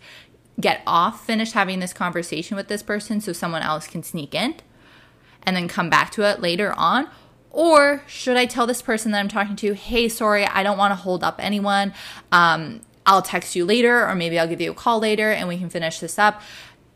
get 0.59 0.81
off, 0.85 1.25
finish 1.25 1.51
having 1.51 1.79
this 1.79 1.93
conversation 1.93 2.57
with 2.57 2.67
this 2.67 2.83
person 2.83 3.21
so 3.21 3.31
someone 3.33 3.61
else 3.61 3.87
can 3.87 4.03
sneak 4.03 4.33
in 4.35 4.55
and 5.47 5.55
then 5.55 5.67
come 5.67 5.89
back 5.89 6.11
to 6.11 6.23
it 6.23 6.41
later 6.41 6.73
on? 6.73 7.09
Or 7.49 8.03
should 8.05 8.35
I 8.37 8.45
tell 8.45 8.67
this 8.67 8.81
person 8.83 9.13
that 9.13 9.19
I'm 9.19 9.29
talking 9.29 9.55
to, 9.55 9.73
hey, 9.73 10.09
sorry, 10.09 10.45
I 10.45 10.61
don't 10.61 10.77
want 10.77 10.91
to 10.91 10.95
hold 10.95 11.23
up 11.23 11.37
anyone. 11.39 11.93
Um, 12.31 12.81
I'll 13.05 13.21
text 13.21 13.55
you 13.55 13.65
later, 13.65 14.05
or 14.05 14.13
maybe 14.13 14.37
I'll 14.37 14.47
give 14.47 14.59
you 14.59 14.71
a 14.71 14.75
call 14.75 14.99
later 14.99 15.31
and 15.31 15.47
we 15.47 15.57
can 15.57 15.69
finish 15.69 15.99
this 15.99 16.19
up. 16.19 16.41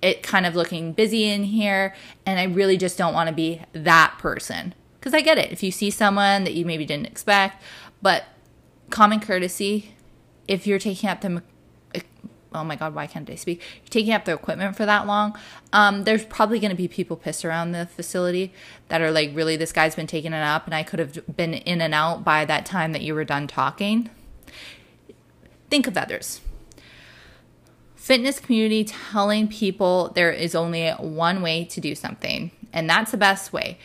It 0.02 0.22
kind 0.22 0.46
of 0.46 0.56
looking 0.56 0.92
busy 0.92 1.30
in 1.30 1.46
here, 1.46 1.96
and 2.26 2.40
I 2.40 2.44
really 2.44 2.76
just 2.76 2.98
don't 2.98 3.14
want 3.14 3.30
to 3.30 3.34
be 3.34 3.62
that 3.72 4.16
person. 4.20 4.76
Because 5.00 5.14
I 5.14 5.22
get 5.22 5.38
it. 5.38 5.52
If 5.52 5.64
you 5.64 5.72
see 5.72 5.90
someone 5.90 6.44
that 6.44 6.54
you 6.54 6.66
maybe 6.66 6.86
didn't 6.86 7.08
expect, 7.08 7.64
but 8.02 8.26
common 8.90 9.20
courtesy, 9.20 9.96
if 10.48 10.68
you're 10.68 10.80
taking 10.80 11.10
up 11.10 11.22
the 11.22 11.42
oh 12.54 12.64
my 12.64 12.76
god, 12.76 12.94
why 12.94 13.08
can't 13.08 13.30
I 13.30 13.36
speak? 13.36 13.62
You're 13.82 13.90
taking 13.90 14.14
up 14.14 14.26
the 14.26 14.34
equipment 14.34 14.76
for 14.76 14.86
that 14.86 15.08
long. 15.08 15.38
Um, 15.72 16.04
there's 16.04 16.26
probably 16.26 16.60
going 16.60 16.72
to 16.72 16.76
be 16.78 16.88
people 16.88 17.16
pissed 17.16 17.46
around 17.46 17.72
the 17.72 17.86
facility 17.86 18.54
that 18.90 19.02
are 19.02 19.12
like, 19.12 19.32
really, 19.34 19.56
this 19.56 19.72
guy's 19.72 19.96
been 19.96 20.08
taking 20.08 20.34
it 20.34 20.44
up, 20.44 20.66
and 20.66 20.76
I 20.76 20.84
could 20.84 21.00
have 21.00 21.36
been 21.36 21.54
in 21.54 21.82
and 21.82 21.94
out 21.94 22.24
by 22.24 22.46
that 22.46 22.66
time 22.66 22.92
that 22.92 23.02
you 23.02 23.16
were 23.16 23.24
done 23.24 23.48
talking. 23.48 24.10
Think 25.70 25.88
of 25.88 25.98
others. 25.98 26.42
Fitness 27.96 28.40
community 28.40 28.84
telling 28.84 29.48
people 29.48 30.12
there 30.16 30.32
is 30.32 30.56
only 30.56 30.90
one 30.92 31.42
way 31.42 31.64
to 31.66 31.80
do 31.80 31.96
something, 31.96 32.52
and 32.74 32.90
that's 32.90 33.12
the 33.12 33.18
best 33.18 33.54
way. 33.54 33.78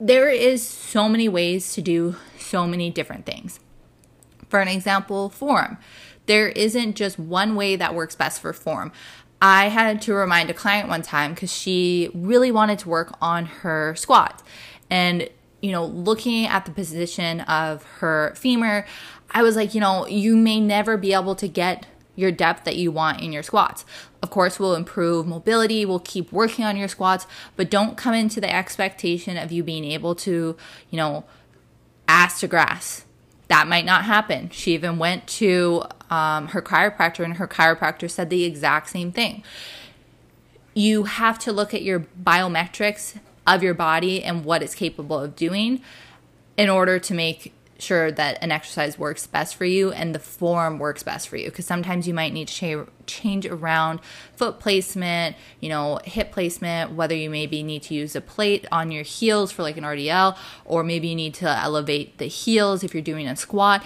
There 0.00 0.28
is 0.28 0.66
so 0.66 1.08
many 1.08 1.28
ways 1.28 1.72
to 1.74 1.82
do 1.82 2.16
so 2.38 2.66
many 2.66 2.90
different 2.90 3.26
things. 3.26 3.60
For 4.48 4.60
an 4.60 4.68
example, 4.68 5.28
form 5.28 5.78
there 6.26 6.48
isn't 6.48 6.94
just 6.94 7.18
one 7.18 7.54
way 7.54 7.76
that 7.76 7.94
works 7.94 8.14
best 8.14 8.40
for 8.40 8.52
form. 8.52 8.92
I 9.42 9.68
had 9.68 10.00
to 10.02 10.14
remind 10.14 10.48
a 10.50 10.54
client 10.54 10.88
one 10.88 11.02
time 11.02 11.34
because 11.34 11.52
she 11.52 12.10
really 12.14 12.50
wanted 12.50 12.78
to 12.80 12.88
work 12.88 13.14
on 13.20 13.46
her 13.46 13.94
squats. 13.94 14.42
And, 14.88 15.28
you 15.60 15.70
know, 15.72 15.84
looking 15.84 16.46
at 16.46 16.64
the 16.64 16.70
position 16.70 17.40
of 17.42 17.82
her 17.98 18.32
femur, 18.36 18.86
I 19.30 19.42
was 19.42 19.56
like, 19.56 19.74
you 19.74 19.80
know, 19.80 20.06
you 20.06 20.36
may 20.36 20.60
never 20.60 20.96
be 20.96 21.12
able 21.12 21.34
to 21.36 21.48
get 21.48 21.86
your 22.16 22.30
depth 22.30 22.64
that 22.64 22.76
you 22.76 22.90
want 22.92 23.20
in 23.20 23.32
your 23.32 23.42
squats. 23.42 23.84
Of 24.22 24.30
course, 24.30 24.58
we'll 24.58 24.74
improve 24.74 25.26
mobility, 25.26 25.84
we'll 25.84 25.98
keep 25.98 26.32
working 26.32 26.64
on 26.64 26.76
your 26.76 26.88
squats, 26.88 27.26
but 27.56 27.70
don't 27.70 27.96
come 27.96 28.14
into 28.14 28.40
the 28.40 28.50
expectation 28.54 29.36
of 29.36 29.52
you 29.52 29.62
being 29.62 29.84
able 29.84 30.14
to, 30.16 30.56
you 30.90 30.96
know, 30.96 31.24
ass 32.08 32.40
to 32.40 32.48
grass 32.48 33.04
that 33.54 33.68
might 33.68 33.84
not 33.84 34.04
happen. 34.04 34.50
She 34.50 34.74
even 34.74 34.98
went 34.98 35.28
to 35.28 35.84
um, 36.10 36.48
her 36.48 36.60
chiropractor, 36.60 37.24
and 37.24 37.34
her 37.34 37.46
chiropractor 37.46 38.10
said 38.10 38.28
the 38.28 38.42
exact 38.42 38.90
same 38.90 39.12
thing. 39.12 39.44
You 40.74 41.04
have 41.04 41.38
to 41.38 41.52
look 41.52 41.72
at 41.72 41.82
your 41.82 42.00
biometrics 42.20 43.16
of 43.46 43.62
your 43.62 43.74
body 43.74 44.24
and 44.24 44.44
what 44.44 44.60
it's 44.60 44.74
capable 44.74 45.20
of 45.20 45.36
doing 45.36 45.82
in 46.56 46.68
order 46.68 46.98
to 46.98 47.14
make 47.14 47.52
sure 47.84 48.10
that 48.12 48.38
an 48.42 48.50
exercise 48.50 48.98
works 48.98 49.26
best 49.26 49.54
for 49.54 49.64
you 49.64 49.92
and 49.92 50.14
the 50.14 50.18
form 50.18 50.78
works 50.78 51.02
best 51.02 51.28
for 51.28 51.36
you. 51.36 51.46
Because 51.46 51.66
sometimes 51.66 52.08
you 52.08 52.14
might 52.14 52.32
need 52.32 52.48
to 52.48 52.88
change 53.06 53.46
around 53.46 54.00
foot 54.34 54.58
placement 54.58 55.36
you 55.60 55.68
know 55.68 56.00
hip 56.04 56.32
placement 56.32 56.92
whether 56.92 57.14
you 57.14 57.28
maybe 57.28 57.62
need 57.62 57.82
to 57.82 57.92
use 57.92 58.16
a 58.16 58.20
plate 58.20 58.66
on 58.72 58.90
your 58.90 59.02
heels 59.02 59.52
for 59.52 59.62
like 59.62 59.76
an 59.76 59.84
rdl 59.84 60.34
or 60.64 60.82
maybe 60.82 61.08
you 61.08 61.14
need 61.14 61.34
to 61.34 61.46
elevate 61.46 62.16
the 62.16 62.24
heels 62.24 62.82
if 62.82 62.94
you're 62.94 63.02
doing 63.02 63.28
a 63.28 63.36
squat. 63.36 63.84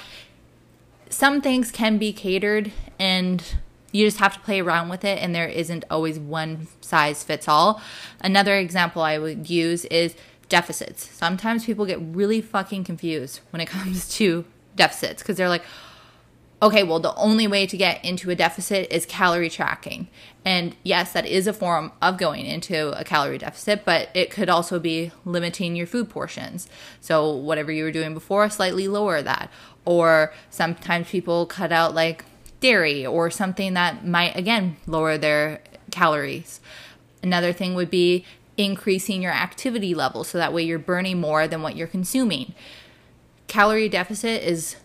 Some 1.10 1.40
things 1.40 1.70
can 1.70 1.98
be 1.98 2.12
catered 2.12 2.70
and 2.98 3.42
you 3.92 4.06
just 4.06 4.18
have 4.18 4.34
to 4.34 4.40
play 4.40 4.60
around 4.60 4.88
with 4.88 5.04
it 5.04 5.18
and 5.18 5.34
there 5.34 5.48
isn't 5.48 5.84
always 5.90 6.18
one 6.18 6.68
size 6.80 7.24
fits 7.24 7.48
all. 7.48 7.80
Another 8.20 8.56
example 8.56 9.02
i 9.02 9.18
would 9.18 9.48
use 9.48 9.84
is 9.86 10.14
deficits. 10.48 11.08
Sometimes 11.10 11.64
people 11.64 11.86
get 11.86 11.98
really 12.00 12.40
fucking 12.40 12.84
confused 12.84 13.40
when 13.50 13.60
it 13.60 13.66
comes 13.68 14.08
to 14.16 14.44
deficits 14.76 15.22
because 15.22 15.36
they're 15.36 15.48
like, 15.48 15.64
okay, 16.60 16.82
well, 16.82 16.98
the 16.98 17.14
only 17.14 17.46
way 17.46 17.66
to 17.66 17.76
get 17.76 18.04
into 18.04 18.30
a 18.30 18.34
deficit 18.34 18.90
is 18.90 19.06
calorie 19.06 19.50
tracking. 19.50 20.08
And 20.44 20.74
yes, 20.82 21.12
that 21.12 21.26
is 21.26 21.46
a 21.46 21.52
form 21.52 21.92
of 22.02 22.18
going 22.18 22.46
into 22.46 22.98
a 22.98 23.04
calorie 23.04 23.38
deficit, 23.38 23.84
but 23.84 24.08
it 24.14 24.30
could 24.30 24.48
also 24.48 24.78
be 24.78 25.12
limiting 25.24 25.76
your 25.76 25.86
food 25.86 26.08
portions. 26.08 26.68
So, 27.00 27.30
whatever 27.30 27.70
you 27.70 27.84
were 27.84 27.92
doing 27.92 28.14
before, 28.14 28.48
slightly 28.50 28.88
lower 28.88 29.22
that. 29.22 29.50
Or 29.84 30.32
sometimes 30.50 31.08
people 31.08 31.46
cut 31.46 31.70
out 31.70 31.94
like 31.94 32.24
dairy 32.60 33.06
or 33.06 33.30
something 33.30 33.74
that 33.74 34.04
might, 34.04 34.36
again, 34.36 34.76
lower 34.86 35.16
their 35.16 35.60
calories. 35.92 36.60
Another 37.22 37.52
thing 37.52 37.74
would 37.74 37.90
be 37.90 38.24
increasing 38.58 39.22
your 39.22 39.32
activity 39.32 39.94
level 39.94 40.24
so 40.24 40.36
that 40.36 40.52
way 40.52 40.62
you're 40.62 40.78
burning 40.78 41.18
more 41.18 41.48
than 41.48 41.62
what 41.62 41.76
you're 41.76 41.86
consuming. 41.86 42.54
Calorie 43.46 43.88
deficit 43.88 44.42
is 44.42 44.76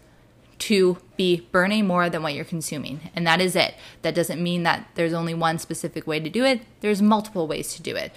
to 0.59 0.97
be 1.17 1.47
burning 1.51 1.85
more 1.85 2.09
than 2.09 2.23
what 2.23 2.33
you're 2.33 2.45
consuming, 2.45 3.11
and 3.13 3.27
that 3.27 3.41
is 3.41 3.55
it. 3.55 3.73
That 4.03 4.15
doesn't 4.15 4.41
mean 4.41 4.63
that 4.63 4.87
there's 4.95 5.11
only 5.11 5.33
one 5.33 5.59
specific 5.59 6.07
way 6.07 6.21
to 6.21 6.29
do 6.29 6.45
it, 6.45 6.61
there's 6.79 7.01
multiple 7.01 7.47
ways 7.47 7.73
to 7.73 7.81
do 7.81 7.95
it 7.97 8.13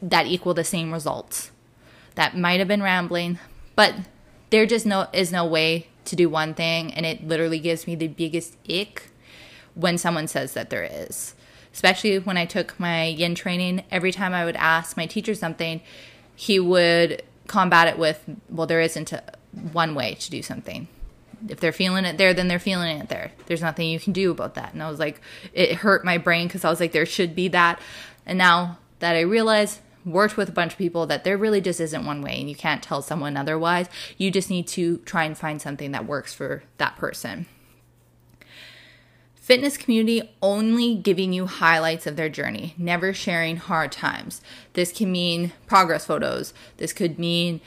that 0.00 0.26
equal 0.26 0.54
the 0.54 0.64
same 0.64 0.92
results. 0.92 1.50
That 2.14 2.36
might 2.36 2.58
have 2.58 2.68
been 2.68 2.82
rambling, 2.82 3.38
but 3.76 3.94
there 4.50 4.66
just 4.66 4.86
no 4.86 5.08
is 5.12 5.30
no 5.30 5.44
way 5.44 5.88
to 6.04 6.16
do 6.16 6.28
one 6.28 6.54
thing 6.54 6.92
and 6.94 7.04
it 7.04 7.26
literally 7.26 7.58
gives 7.58 7.86
me 7.86 7.94
the 7.94 8.08
biggest 8.08 8.56
ick 8.68 9.10
when 9.74 9.98
someone 9.98 10.26
says 10.26 10.54
that 10.54 10.70
there 10.70 10.88
is 10.90 11.34
especially 11.78 12.18
when 12.18 12.36
I 12.36 12.44
took 12.44 12.78
my 12.80 13.04
yin 13.04 13.36
training, 13.36 13.84
every 13.88 14.10
time 14.10 14.34
I 14.34 14.44
would 14.44 14.56
ask 14.56 14.96
my 14.96 15.06
teacher 15.06 15.32
something, 15.32 15.80
he 16.34 16.58
would 16.58 17.22
combat 17.46 17.86
it 17.86 17.96
with, 17.96 18.20
well, 18.50 18.66
there 18.66 18.80
isn't 18.80 19.12
a, 19.12 19.22
one 19.70 19.94
way 19.94 20.14
to 20.14 20.28
do 20.28 20.42
something. 20.42 20.88
If 21.48 21.60
they're 21.60 21.70
feeling 21.70 22.04
it 22.04 22.18
there, 22.18 22.34
then 22.34 22.48
they're 22.48 22.58
feeling 22.58 22.98
it 22.98 23.08
there. 23.08 23.30
There's 23.46 23.62
nothing 23.62 23.90
you 23.90 24.00
can 24.00 24.12
do 24.12 24.32
about 24.32 24.56
that. 24.56 24.72
And 24.72 24.82
I 24.82 24.90
was 24.90 24.98
like, 24.98 25.20
it 25.52 25.74
hurt 25.74 26.04
my 26.04 26.18
brain 26.18 26.48
because 26.48 26.64
I 26.64 26.68
was 26.68 26.80
like, 26.80 26.90
there 26.90 27.06
should 27.06 27.36
be 27.36 27.46
that. 27.46 27.80
And 28.26 28.38
now 28.38 28.78
that 28.98 29.14
I 29.14 29.20
realize, 29.20 29.80
worked 30.04 30.36
with 30.36 30.48
a 30.48 30.52
bunch 30.52 30.72
of 30.72 30.78
people 30.78 31.06
that 31.06 31.22
there 31.22 31.38
really 31.38 31.60
just 31.60 31.78
isn't 31.78 32.04
one 32.04 32.22
way 32.22 32.40
and 32.40 32.48
you 32.48 32.56
can't 32.56 32.82
tell 32.82 33.02
someone 33.02 33.36
otherwise. 33.36 33.88
You 34.16 34.32
just 34.32 34.50
need 34.50 34.66
to 34.68 34.96
try 34.98 35.22
and 35.22 35.38
find 35.38 35.62
something 35.62 35.92
that 35.92 36.06
works 36.06 36.34
for 36.34 36.64
that 36.78 36.96
person 36.96 37.46
fitness 39.48 39.78
community 39.78 40.20
only 40.42 40.94
giving 40.94 41.32
you 41.32 41.46
highlights 41.46 42.06
of 42.06 42.16
their 42.16 42.28
journey, 42.28 42.74
never 42.76 43.14
sharing 43.14 43.56
hard 43.56 43.90
times. 43.90 44.42
This 44.74 44.92
can 44.92 45.10
mean 45.10 45.52
progress 45.66 46.04
photos. 46.04 46.52
This 46.76 46.92
could 46.92 47.18
mean 47.18 47.62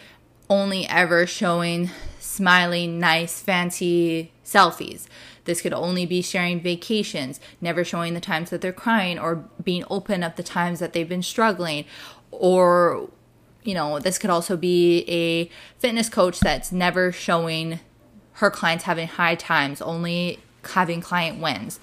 only 0.47 0.87
ever 0.87 1.25
showing 1.25 1.89
smiling, 2.19 2.99
nice, 2.99 3.41
fancy 3.41 4.31
selfies. 4.45 5.07
This 5.45 5.59
could 5.59 5.73
only 5.73 6.05
be 6.05 6.21
sharing 6.21 6.61
vacations, 6.61 7.39
never 7.59 7.83
showing 7.83 8.13
the 8.13 8.21
times 8.21 8.51
that 8.51 8.61
they're 8.61 8.71
crying 8.71 9.17
or 9.17 9.43
being 9.63 9.83
open 9.89 10.21
of 10.21 10.35
the 10.35 10.43
times 10.43 10.77
that 10.81 10.93
they've 10.93 11.09
been 11.09 11.23
struggling. 11.23 11.85
Or, 12.29 13.09
you 13.63 13.73
know, 13.73 13.97
this 13.97 14.19
could 14.19 14.29
also 14.29 14.55
be 14.55 15.03
a 15.07 15.49
fitness 15.79 16.09
coach 16.09 16.41
that's 16.41 16.71
never 16.71 17.11
showing 17.11 17.79
her 18.33 18.51
clients 18.51 18.83
having 18.83 19.07
high 19.07 19.33
times, 19.33 19.81
only 19.81 20.37
having 20.69 21.01
client 21.01 21.39
wins. 21.39 21.79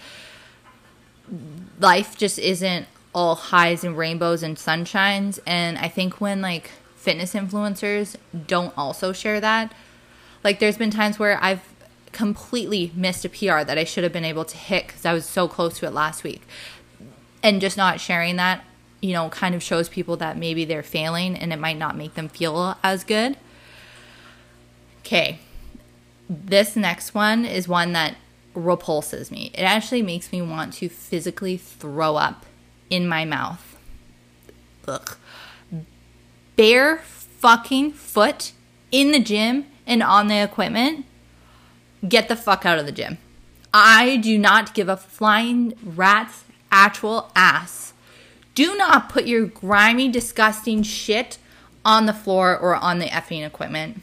Life 1.81 2.17
just 2.17 2.39
isn't 2.39 2.87
all 3.15 3.35
highs 3.35 3.85
and 3.85 3.97
rainbows 3.97 4.43
and 4.43 4.57
sunshines. 4.57 5.39
And 5.47 5.79
I 5.79 5.89
think 5.89 6.21
when 6.21 6.41
like 6.41 6.71
fitness 6.97 7.35
influencers 7.35 8.17
don't 8.47 8.73
also 8.77 9.13
share 9.13 9.41
that, 9.41 9.73
like 10.45 10.61
there's 10.61 10.79
been 10.79 10.91
times 10.91 11.19
where 11.19 11.43
I've 11.43 11.63
completely 12.13 12.93
missed 12.95 13.25
a 13.25 13.29
PR 13.29 13.65
that 13.65 13.79
I 13.79 13.85
should 13.85 14.05
have 14.05 14.13
been 14.13 14.25
able 14.25 14.45
to 14.45 14.57
hit 14.57 14.87
because 14.87 15.05
I 15.05 15.13
was 15.13 15.27
so 15.27 15.49
close 15.49 15.79
to 15.79 15.87
it 15.87 15.93
last 15.93 16.25
week. 16.25 16.43
And 17.43 17.61
just 17.61 17.77
not 17.77 18.01
sharing 18.01 18.37
that, 18.37 18.65
you 19.01 19.13
know, 19.13 19.29
kind 19.29 19.55
of 19.55 19.63
shows 19.63 19.89
people 19.89 20.17
that 20.17 20.37
maybe 20.37 20.65
they're 20.65 20.83
failing 20.83 21.37
and 21.37 21.53
it 21.53 21.59
might 21.59 21.79
not 21.79 21.97
make 21.97 22.15
them 22.15 22.29
feel 22.29 22.77
as 22.83 23.05
good. 23.05 23.37
Okay. 25.01 25.39
This 26.29 26.77
next 26.77 27.15
one 27.15 27.45
is 27.45 27.69
one 27.69 27.93
that 27.93 28.17
repulses 28.59 29.31
me. 29.31 29.51
It 29.55 29.63
actually 29.63 30.03
makes 30.03 30.33
me 30.33 30.43
want 30.43 30.75
to 30.75 30.89
physically 30.89 31.57
throw 31.57 32.17
up 32.17 32.45
in 32.91 33.07
my 33.07 33.25
mouth. 33.25 33.77
Ugh. 34.87 35.17
Bare 36.57 36.99
fucking 36.99 37.93
foot 37.93 38.53
in 38.91 39.13
the 39.13 39.21
gym 39.21 39.67
and 39.87 40.03
on 40.03 40.29
the 40.29 40.43
equipment. 40.43 41.07
Get 42.07 42.29
the 42.29 42.37
fuck 42.37 42.65
out 42.67 42.79
of 42.79 42.87
the 42.87 42.93
gym. 42.93 43.19
I 43.73 44.17
do 44.17 44.39
not 44.39 44.75
give 44.75 44.89
a 44.89 44.97
flying 44.97 45.75
rat's 45.83 46.45
actual 46.73 47.31
ass. 47.37 47.93
Do 48.55 48.77
not 48.77 49.09
put 49.09 49.27
your 49.27 49.47
grimy, 49.47 50.09
disgusting 50.09 50.83
shit 50.83 51.39
on 51.85 52.07
the 52.07 52.13
floor 52.13 52.59
or 52.59 52.75
on 52.75 52.99
the 52.99 53.07
effing 53.07 53.47
equipment. 53.47 54.03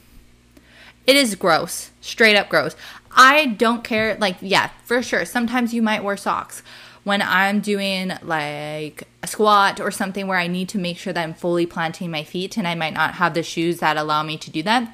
It 1.06 1.16
is 1.16 1.36
gross. 1.36 1.92
Straight 2.02 2.36
up 2.36 2.50
gross. 2.50 2.76
I 3.16 3.48
don't 3.48 3.84
care. 3.84 4.16
Like, 4.16 4.38
yeah, 4.42 4.70
for 4.84 5.02
sure. 5.02 5.26
Sometimes 5.26 5.74
you 5.74 5.82
might 5.82 6.04
wear 6.04 6.18
socks. 6.18 6.62
When 7.04 7.22
I'm 7.22 7.62
doing 7.62 8.14
like 8.24 9.08
a 9.22 9.28
squat 9.28 9.80
or 9.80 9.92
something 9.92 10.28
where 10.28 10.40
I 10.40 10.48
need 10.48 10.70
to 10.70 10.80
make 10.80 10.98
sure 10.98 11.14
that 11.14 11.24
I'm 11.24 11.36
fully 11.36 11.68
planting 11.68 12.10
my 12.10 12.24
feet 12.24 12.58
and 12.58 12.68
I 12.68 12.74
might 12.74 12.94
not 12.94 13.16
have 13.16 13.36
the 13.36 13.44
shoes 13.44 13.80
that 13.80 13.96
allow 13.96 14.24
me 14.24 14.38
to 14.40 14.50
do 14.50 14.64
that, 14.64 14.92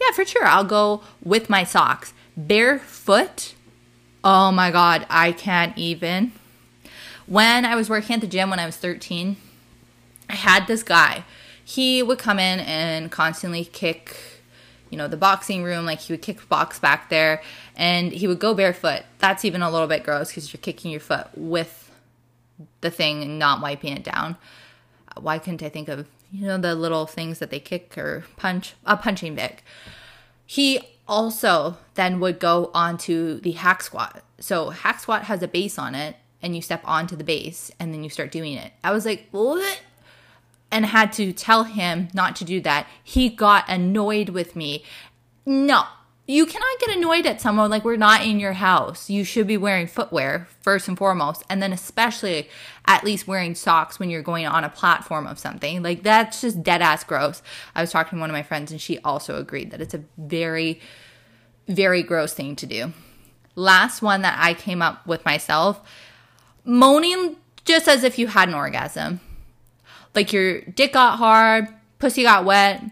yeah, 0.00 0.14
for 0.14 0.26
sure. 0.26 0.44
I'll 0.44 0.64
go 0.64 1.02
with 1.22 1.48
my 1.48 1.64
socks. 1.64 2.12
Barefoot, 2.36 3.54
oh 4.22 4.52
my 4.52 4.70
God, 4.70 5.06
I 5.08 5.32
can't 5.32 5.76
even. 5.78 6.32
When 7.26 7.64
I 7.64 7.74
was 7.76 7.88
working 7.88 8.16
at 8.16 8.20
the 8.20 8.26
gym 8.26 8.50
when 8.50 8.58
I 8.58 8.66
was 8.66 8.76
13, 8.76 9.36
I 10.28 10.34
had 10.34 10.66
this 10.66 10.82
guy. 10.82 11.24
He 11.64 12.02
would 12.02 12.18
come 12.18 12.38
in 12.38 12.60
and 12.60 13.10
constantly 13.10 13.64
kick 13.64 14.33
you 14.94 14.98
know, 14.98 15.08
the 15.08 15.16
boxing 15.16 15.64
room, 15.64 15.84
like 15.84 15.98
he 15.98 16.12
would 16.12 16.22
kick 16.22 16.48
box 16.48 16.78
back 16.78 17.08
there 17.08 17.42
and 17.74 18.12
he 18.12 18.28
would 18.28 18.38
go 18.38 18.54
barefoot. 18.54 19.02
That's 19.18 19.44
even 19.44 19.60
a 19.60 19.68
little 19.68 19.88
bit 19.88 20.04
gross 20.04 20.28
because 20.28 20.52
you're 20.52 20.60
kicking 20.60 20.92
your 20.92 21.00
foot 21.00 21.26
with 21.34 21.90
the 22.80 22.92
thing 22.92 23.20
and 23.24 23.36
not 23.36 23.60
wiping 23.60 23.96
it 23.96 24.04
down. 24.04 24.36
Why 25.20 25.40
couldn't 25.40 25.64
I 25.64 25.68
think 25.68 25.88
of, 25.88 26.06
you 26.30 26.46
know, 26.46 26.58
the 26.58 26.76
little 26.76 27.06
things 27.06 27.40
that 27.40 27.50
they 27.50 27.58
kick 27.58 27.98
or 27.98 28.24
punch? 28.36 28.74
A 28.86 28.96
punching 28.96 29.34
bag. 29.34 29.64
He 30.46 30.78
also 31.08 31.76
then 31.94 32.20
would 32.20 32.38
go 32.38 32.70
onto 32.72 33.40
the 33.40 33.50
hack 33.50 33.82
squat. 33.82 34.22
So 34.38 34.70
hack 34.70 35.00
squat 35.00 35.24
has 35.24 35.42
a 35.42 35.48
base 35.48 35.76
on 35.76 35.96
it 35.96 36.14
and 36.40 36.54
you 36.54 36.62
step 36.62 36.82
onto 36.84 37.16
the 37.16 37.24
base 37.24 37.72
and 37.80 37.92
then 37.92 38.04
you 38.04 38.10
start 38.10 38.30
doing 38.30 38.52
it. 38.52 38.70
I 38.84 38.92
was 38.92 39.04
like, 39.04 39.26
what? 39.32 39.80
And 40.74 40.86
had 40.86 41.12
to 41.12 41.32
tell 41.32 41.62
him 41.62 42.08
not 42.12 42.34
to 42.36 42.44
do 42.44 42.60
that. 42.60 42.88
He 43.02 43.28
got 43.28 43.64
annoyed 43.68 44.30
with 44.30 44.56
me. 44.56 44.84
No, 45.46 45.84
you 46.26 46.46
cannot 46.46 46.80
get 46.80 46.96
annoyed 46.96 47.26
at 47.26 47.40
someone 47.40 47.70
like 47.70 47.84
we're 47.84 47.96
not 47.96 48.26
in 48.26 48.40
your 48.40 48.54
house. 48.54 49.08
You 49.08 49.22
should 49.22 49.46
be 49.46 49.56
wearing 49.56 49.86
footwear 49.86 50.48
first 50.60 50.88
and 50.88 50.98
foremost, 50.98 51.44
and 51.48 51.62
then 51.62 51.72
especially 51.72 52.48
at 52.86 53.04
least 53.04 53.28
wearing 53.28 53.54
socks 53.54 54.00
when 54.00 54.10
you're 54.10 54.20
going 54.20 54.46
on 54.46 54.64
a 54.64 54.68
platform 54.68 55.28
of 55.28 55.38
something. 55.38 55.80
Like 55.80 56.02
that's 56.02 56.40
just 56.40 56.64
dead 56.64 56.82
ass 56.82 57.04
gross. 57.04 57.40
I 57.76 57.80
was 57.80 57.92
talking 57.92 58.18
to 58.18 58.20
one 58.20 58.30
of 58.30 58.34
my 58.34 58.42
friends 58.42 58.72
and 58.72 58.80
she 58.80 58.98
also 58.98 59.38
agreed 59.38 59.70
that 59.70 59.80
it's 59.80 59.94
a 59.94 60.02
very 60.18 60.80
very 61.68 62.02
gross 62.02 62.34
thing 62.34 62.56
to 62.56 62.66
do. 62.66 62.92
Last 63.54 64.02
one 64.02 64.22
that 64.22 64.36
I 64.38 64.54
came 64.54 64.82
up 64.82 65.06
with 65.06 65.24
myself, 65.24 65.80
moaning 66.64 67.36
just 67.64 67.86
as 67.86 68.02
if 68.02 68.18
you 68.18 68.26
had 68.26 68.48
an 68.48 68.54
orgasm 68.54 69.20
like 70.14 70.32
your 70.32 70.60
dick 70.62 70.92
got 70.92 71.18
hard, 71.18 71.68
pussy 71.98 72.22
got 72.22 72.44
wet. 72.44 72.82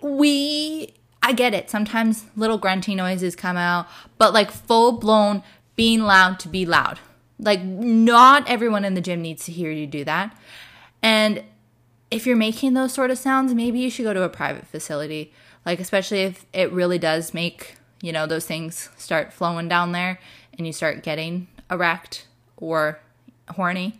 We, 0.00 0.94
I 1.22 1.32
get 1.32 1.54
it. 1.54 1.70
Sometimes 1.70 2.26
little 2.36 2.58
grunty 2.58 2.94
noises 2.94 3.36
come 3.36 3.56
out, 3.56 3.86
but 4.18 4.34
like 4.34 4.50
full 4.50 4.92
blown 4.92 5.42
being 5.76 6.02
loud 6.02 6.38
to 6.40 6.48
be 6.48 6.66
loud. 6.66 6.98
Like, 7.38 7.62
not 7.62 8.48
everyone 8.48 8.84
in 8.84 8.94
the 8.94 9.00
gym 9.00 9.20
needs 9.20 9.44
to 9.46 9.52
hear 9.52 9.70
you 9.70 9.86
do 9.86 10.04
that. 10.04 10.36
And 11.02 11.42
if 12.10 12.26
you're 12.26 12.36
making 12.36 12.74
those 12.74 12.92
sort 12.92 13.10
of 13.10 13.18
sounds, 13.18 13.52
maybe 13.54 13.80
you 13.80 13.90
should 13.90 14.04
go 14.04 14.14
to 14.14 14.22
a 14.22 14.28
private 14.28 14.66
facility. 14.68 15.32
Like, 15.66 15.80
especially 15.80 16.22
if 16.22 16.46
it 16.52 16.70
really 16.70 16.98
does 16.98 17.34
make, 17.34 17.74
you 18.00 18.12
know, 18.12 18.26
those 18.26 18.46
things 18.46 18.88
start 18.96 19.32
flowing 19.32 19.68
down 19.68 19.92
there 19.92 20.20
and 20.56 20.66
you 20.66 20.72
start 20.72 21.02
getting 21.02 21.48
erect 21.70 22.26
or 22.56 23.00
horny 23.48 23.98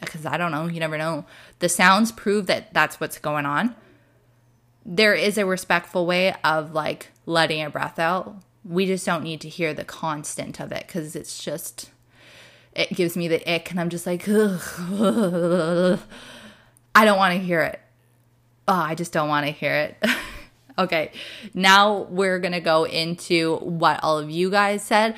because 0.00 0.26
I 0.26 0.36
don't 0.36 0.52
know, 0.52 0.66
you 0.66 0.80
never 0.80 0.98
know. 0.98 1.24
The 1.58 1.68
sounds 1.68 2.12
prove 2.12 2.46
that 2.46 2.72
that's 2.72 3.00
what's 3.00 3.18
going 3.18 3.46
on. 3.46 3.74
There 4.84 5.14
is 5.14 5.38
a 5.38 5.46
respectful 5.46 6.06
way 6.06 6.34
of 6.44 6.72
like 6.72 7.08
letting 7.24 7.62
a 7.62 7.70
breath 7.70 7.98
out. 7.98 8.36
We 8.64 8.86
just 8.86 9.06
don't 9.06 9.22
need 9.22 9.40
to 9.42 9.48
hear 9.48 9.74
the 9.74 9.84
constant 9.84 10.60
of 10.60 10.72
it 10.72 10.86
because 10.86 11.16
it's 11.16 11.42
just, 11.42 11.90
it 12.74 12.90
gives 12.90 13.16
me 13.16 13.28
the 13.28 13.52
ick 13.52 13.70
and 13.70 13.80
I'm 13.80 13.90
just 13.90 14.06
like, 14.06 14.28
ugh, 14.28 16.00
I 16.94 17.04
don't 17.04 17.18
want 17.18 17.34
to 17.34 17.40
hear 17.40 17.62
it. 17.62 17.80
Oh, 18.68 18.74
I 18.74 18.94
just 18.94 19.12
don't 19.12 19.28
want 19.28 19.46
to 19.46 19.52
hear 19.52 19.74
it. 19.74 20.04
okay, 20.78 21.12
now 21.54 22.02
we're 22.02 22.38
going 22.38 22.52
to 22.52 22.60
go 22.60 22.84
into 22.84 23.56
what 23.58 24.02
all 24.02 24.18
of 24.18 24.30
you 24.30 24.50
guys 24.50 24.82
said. 24.82 25.14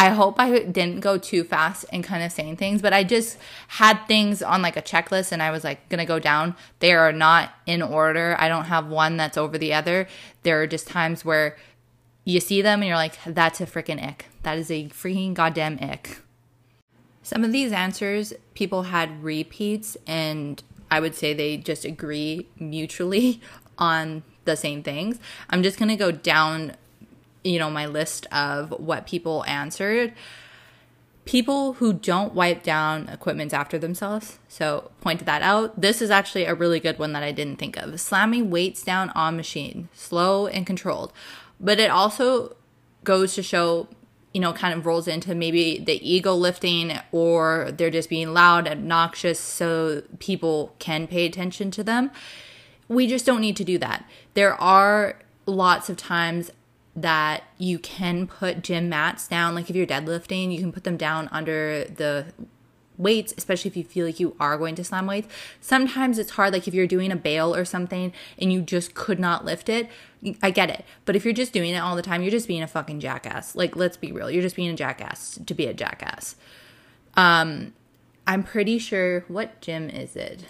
I 0.00 0.08
hope 0.08 0.40
I 0.40 0.60
didn't 0.60 1.00
go 1.00 1.18
too 1.18 1.44
fast 1.44 1.84
and 1.92 2.02
kind 2.02 2.22
of 2.22 2.32
saying 2.32 2.56
things, 2.56 2.80
but 2.80 2.94
I 2.94 3.04
just 3.04 3.36
had 3.68 4.02
things 4.08 4.42
on 4.42 4.62
like 4.62 4.78
a 4.78 4.80
checklist 4.80 5.30
and 5.30 5.42
I 5.42 5.50
was 5.50 5.62
like 5.62 5.86
gonna 5.90 6.06
go 6.06 6.18
down. 6.18 6.56
They 6.78 6.94
are 6.94 7.12
not 7.12 7.52
in 7.66 7.82
order. 7.82 8.34
I 8.38 8.48
don't 8.48 8.64
have 8.64 8.86
one 8.86 9.18
that's 9.18 9.36
over 9.36 9.58
the 9.58 9.74
other. 9.74 10.08
There 10.42 10.62
are 10.62 10.66
just 10.66 10.88
times 10.88 11.22
where 11.22 11.54
you 12.24 12.40
see 12.40 12.62
them 12.62 12.80
and 12.80 12.88
you're 12.88 12.96
like, 12.96 13.18
that's 13.26 13.60
a 13.60 13.66
freaking 13.66 14.02
ick. 14.02 14.24
That 14.42 14.56
is 14.56 14.70
a 14.70 14.88
freaking 14.88 15.34
goddamn 15.34 15.78
ick. 15.82 16.22
Some 17.22 17.44
of 17.44 17.52
these 17.52 17.70
answers, 17.70 18.32
people 18.54 18.84
had 18.84 19.22
repeats, 19.22 19.98
and 20.06 20.62
I 20.90 21.00
would 21.00 21.14
say 21.14 21.34
they 21.34 21.58
just 21.58 21.84
agree 21.84 22.48
mutually 22.58 23.42
on 23.78 24.22
the 24.46 24.56
same 24.56 24.82
things. 24.82 25.18
I'm 25.50 25.62
just 25.62 25.78
gonna 25.78 25.94
go 25.94 26.10
down 26.10 26.76
you 27.44 27.58
know, 27.58 27.70
my 27.70 27.86
list 27.86 28.26
of 28.32 28.70
what 28.78 29.06
people 29.06 29.44
answered. 29.46 30.12
People 31.24 31.74
who 31.74 31.92
don't 31.92 32.34
wipe 32.34 32.62
down 32.62 33.08
equipment 33.08 33.54
after 33.54 33.78
themselves. 33.78 34.38
So, 34.48 34.90
pointed 35.00 35.26
that 35.26 35.42
out. 35.42 35.80
This 35.80 36.02
is 36.02 36.10
actually 36.10 36.44
a 36.44 36.54
really 36.54 36.80
good 36.80 36.98
one 36.98 37.12
that 37.12 37.22
I 37.22 37.30
didn't 37.30 37.56
think 37.56 37.76
of. 37.76 38.00
Slamming 38.00 38.50
weights 38.50 38.82
down 38.82 39.10
on 39.10 39.36
machine, 39.36 39.88
slow 39.92 40.46
and 40.46 40.66
controlled. 40.66 41.12
But 41.60 41.78
it 41.78 41.90
also 41.90 42.56
goes 43.04 43.34
to 43.34 43.42
show, 43.42 43.86
you 44.32 44.40
know, 44.40 44.52
kind 44.52 44.74
of 44.74 44.86
rolls 44.86 45.06
into 45.06 45.34
maybe 45.34 45.78
the 45.78 46.00
ego 46.08 46.34
lifting 46.34 46.98
or 47.12 47.70
they're 47.72 47.90
just 47.90 48.08
being 48.08 48.32
loud, 48.32 48.66
obnoxious, 48.66 49.38
so 49.38 50.02
people 50.18 50.74
can 50.78 51.06
pay 51.06 51.26
attention 51.26 51.70
to 51.72 51.84
them. 51.84 52.10
We 52.88 53.06
just 53.06 53.26
don't 53.26 53.40
need 53.40 53.56
to 53.56 53.64
do 53.64 53.78
that. 53.78 54.04
There 54.34 54.60
are 54.60 55.16
lots 55.46 55.88
of 55.88 55.96
times 55.96 56.50
that 56.96 57.44
you 57.56 57.78
can 57.78 58.26
put 58.26 58.62
gym 58.62 58.88
mats 58.88 59.28
down. 59.28 59.54
Like 59.54 59.70
if 59.70 59.76
you're 59.76 59.86
deadlifting, 59.86 60.52
you 60.52 60.60
can 60.60 60.72
put 60.72 60.84
them 60.84 60.96
down 60.96 61.28
under 61.30 61.84
the 61.84 62.26
weights, 62.98 63.32
especially 63.38 63.70
if 63.70 63.76
you 63.76 63.84
feel 63.84 64.04
like 64.04 64.20
you 64.20 64.36
are 64.38 64.58
going 64.58 64.74
to 64.74 64.84
slam 64.84 65.06
weights. 65.06 65.28
Sometimes 65.60 66.18
it's 66.18 66.32
hard, 66.32 66.52
like 66.52 66.68
if 66.68 66.74
you're 66.74 66.86
doing 66.86 67.10
a 67.10 67.16
bale 67.16 67.54
or 67.54 67.64
something 67.64 68.12
and 68.38 68.52
you 68.52 68.60
just 68.60 68.94
could 68.94 69.18
not 69.18 69.44
lift 69.44 69.68
it. 69.68 69.88
I 70.42 70.50
get 70.50 70.68
it. 70.68 70.84
But 71.06 71.16
if 71.16 71.24
you're 71.24 71.32
just 71.32 71.52
doing 71.52 71.70
it 71.70 71.78
all 71.78 71.96
the 71.96 72.02
time, 72.02 72.22
you're 72.22 72.30
just 72.30 72.46
being 72.46 72.62
a 72.62 72.68
fucking 72.68 73.00
jackass. 73.00 73.56
Like, 73.56 73.74
let's 73.74 73.96
be 73.96 74.12
real. 74.12 74.30
You're 74.30 74.42
just 74.42 74.56
being 74.56 74.68
a 74.68 74.76
jackass 74.76 75.40
to 75.46 75.54
be 75.54 75.66
a 75.66 75.72
jackass. 75.72 76.36
Um, 77.16 77.72
I'm 78.26 78.44
pretty 78.44 78.78
sure, 78.78 79.24
what 79.28 79.62
gym 79.62 79.88
is 79.88 80.14
it? 80.16 80.44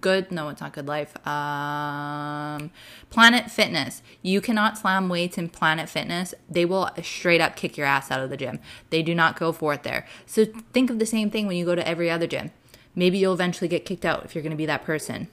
Good 0.00 0.32
no 0.32 0.48
it's 0.48 0.60
not 0.60 0.72
GoodLife. 0.72 1.26
Um 1.26 2.70
planet 3.10 3.50
fitness. 3.50 4.02
You 4.22 4.40
cannot 4.40 4.78
slam 4.78 5.08
weights 5.08 5.36
in 5.36 5.48
planet 5.48 5.88
fitness. 5.88 6.34
They 6.48 6.64
will 6.64 6.90
straight 7.02 7.40
up 7.40 7.56
kick 7.56 7.76
your 7.76 7.86
ass 7.86 8.10
out 8.10 8.20
of 8.20 8.30
the 8.30 8.36
gym. 8.36 8.60
They 8.90 9.02
do 9.02 9.14
not 9.14 9.38
go 9.38 9.52
for 9.52 9.74
it 9.74 9.82
there. 9.82 10.06
So 10.26 10.46
think 10.72 10.90
of 10.90 10.98
the 10.98 11.06
same 11.06 11.30
thing 11.30 11.46
when 11.46 11.56
you 11.56 11.64
go 11.64 11.74
to 11.74 11.86
every 11.86 12.10
other 12.10 12.26
gym. 12.26 12.50
Maybe 12.94 13.18
you'll 13.18 13.34
eventually 13.34 13.68
get 13.68 13.84
kicked 13.84 14.04
out 14.04 14.24
if 14.24 14.34
you're 14.34 14.42
going 14.42 14.50
to 14.52 14.56
be 14.56 14.66
that 14.66 14.84
person. 14.84 15.28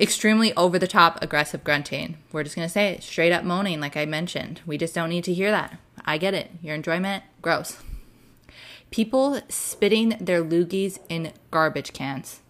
Extremely 0.00 0.54
over 0.54 0.78
the 0.78 0.86
top 0.88 1.18
aggressive 1.22 1.62
grunting. 1.62 2.16
We're 2.32 2.44
just 2.44 2.56
going 2.56 2.66
to 2.66 2.72
say 2.72 2.88
it 2.92 3.02
straight 3.02 3.32
up 3.32 3.44
moaning 3.44 3.80
like 3.80 3.96
i 3.96 4.06
mentioned. 4.06 4.62
We 4.66 4.78
just 4.78 4.94
don't 4.94 5.10
need 5.10 5.24
to 5.24 5.34
hear 5.34 5.50
that. 5.50 5.78
I 6.04 6.18
get 6.18 6.34
it. 6.34 6.50
Your 6.62 6.74
enjoyment 6.74 7.22
gross. 7.42 7.78
People 8.90 9.40
spitting 9.48 10.16
their 10.20 10.42
loogies 10.42 10.98
in 11.08 11.32
garbage 11.50 11.92
cans. 11.92 12.41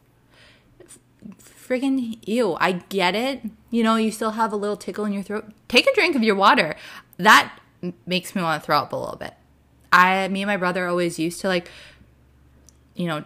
Friggin' 1.38 2.18
ew. 2.26 2.56
I 2.60 2.72
get 2.72 3.14
it. 3.14 3.42
You 3.70 3.82
know, 3.82 3.96
you 3.96 4.10
still 4.10 4.32
have 4.32 4.52
a 4.52 4.56
little 4.56 4.76
tickle 4.76 5.04
in 5.04 5.12
your 5.12 5.22
throat. 5.22 5.46
Take 5.68 5.86
a 5.86 5.94
drink 5.94 6.16
of 6.16 6.22
your 6.22 6.34
water. 6.34 6.76
That 7.16 7.58
makes 8.06 8.34
me 8.34 8.42
want 8.42 8.62
to 8.62 8.66
throw 8.66 8.78
up 8.78 8.92
a 8.92 8.96
little 8.96 9.16
bit. 9.16 9.34
I, 9.92 10.28
me 10.28 10.42
and 10.42 10.48
my 10.48 10.56
brother 10.56 10.86
always 10.86 11.18
used 11.18 11.40
to 11.42 11.48
like, 11.48 11.70
you 12.94 13.06
know, 13.06 13.24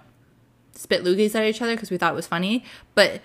spit 0.72 1.04
loogies 1.04 1.34
at 1.34 1.44
each 1.44 1.62
other 1.62 1.74
because 1.74 1.90
we 1.90 1.96
thought 1.96 2.12
it 2.12 2.16
was 2.16 2.26
funny. 2.26 2.64
But 2.94 3.20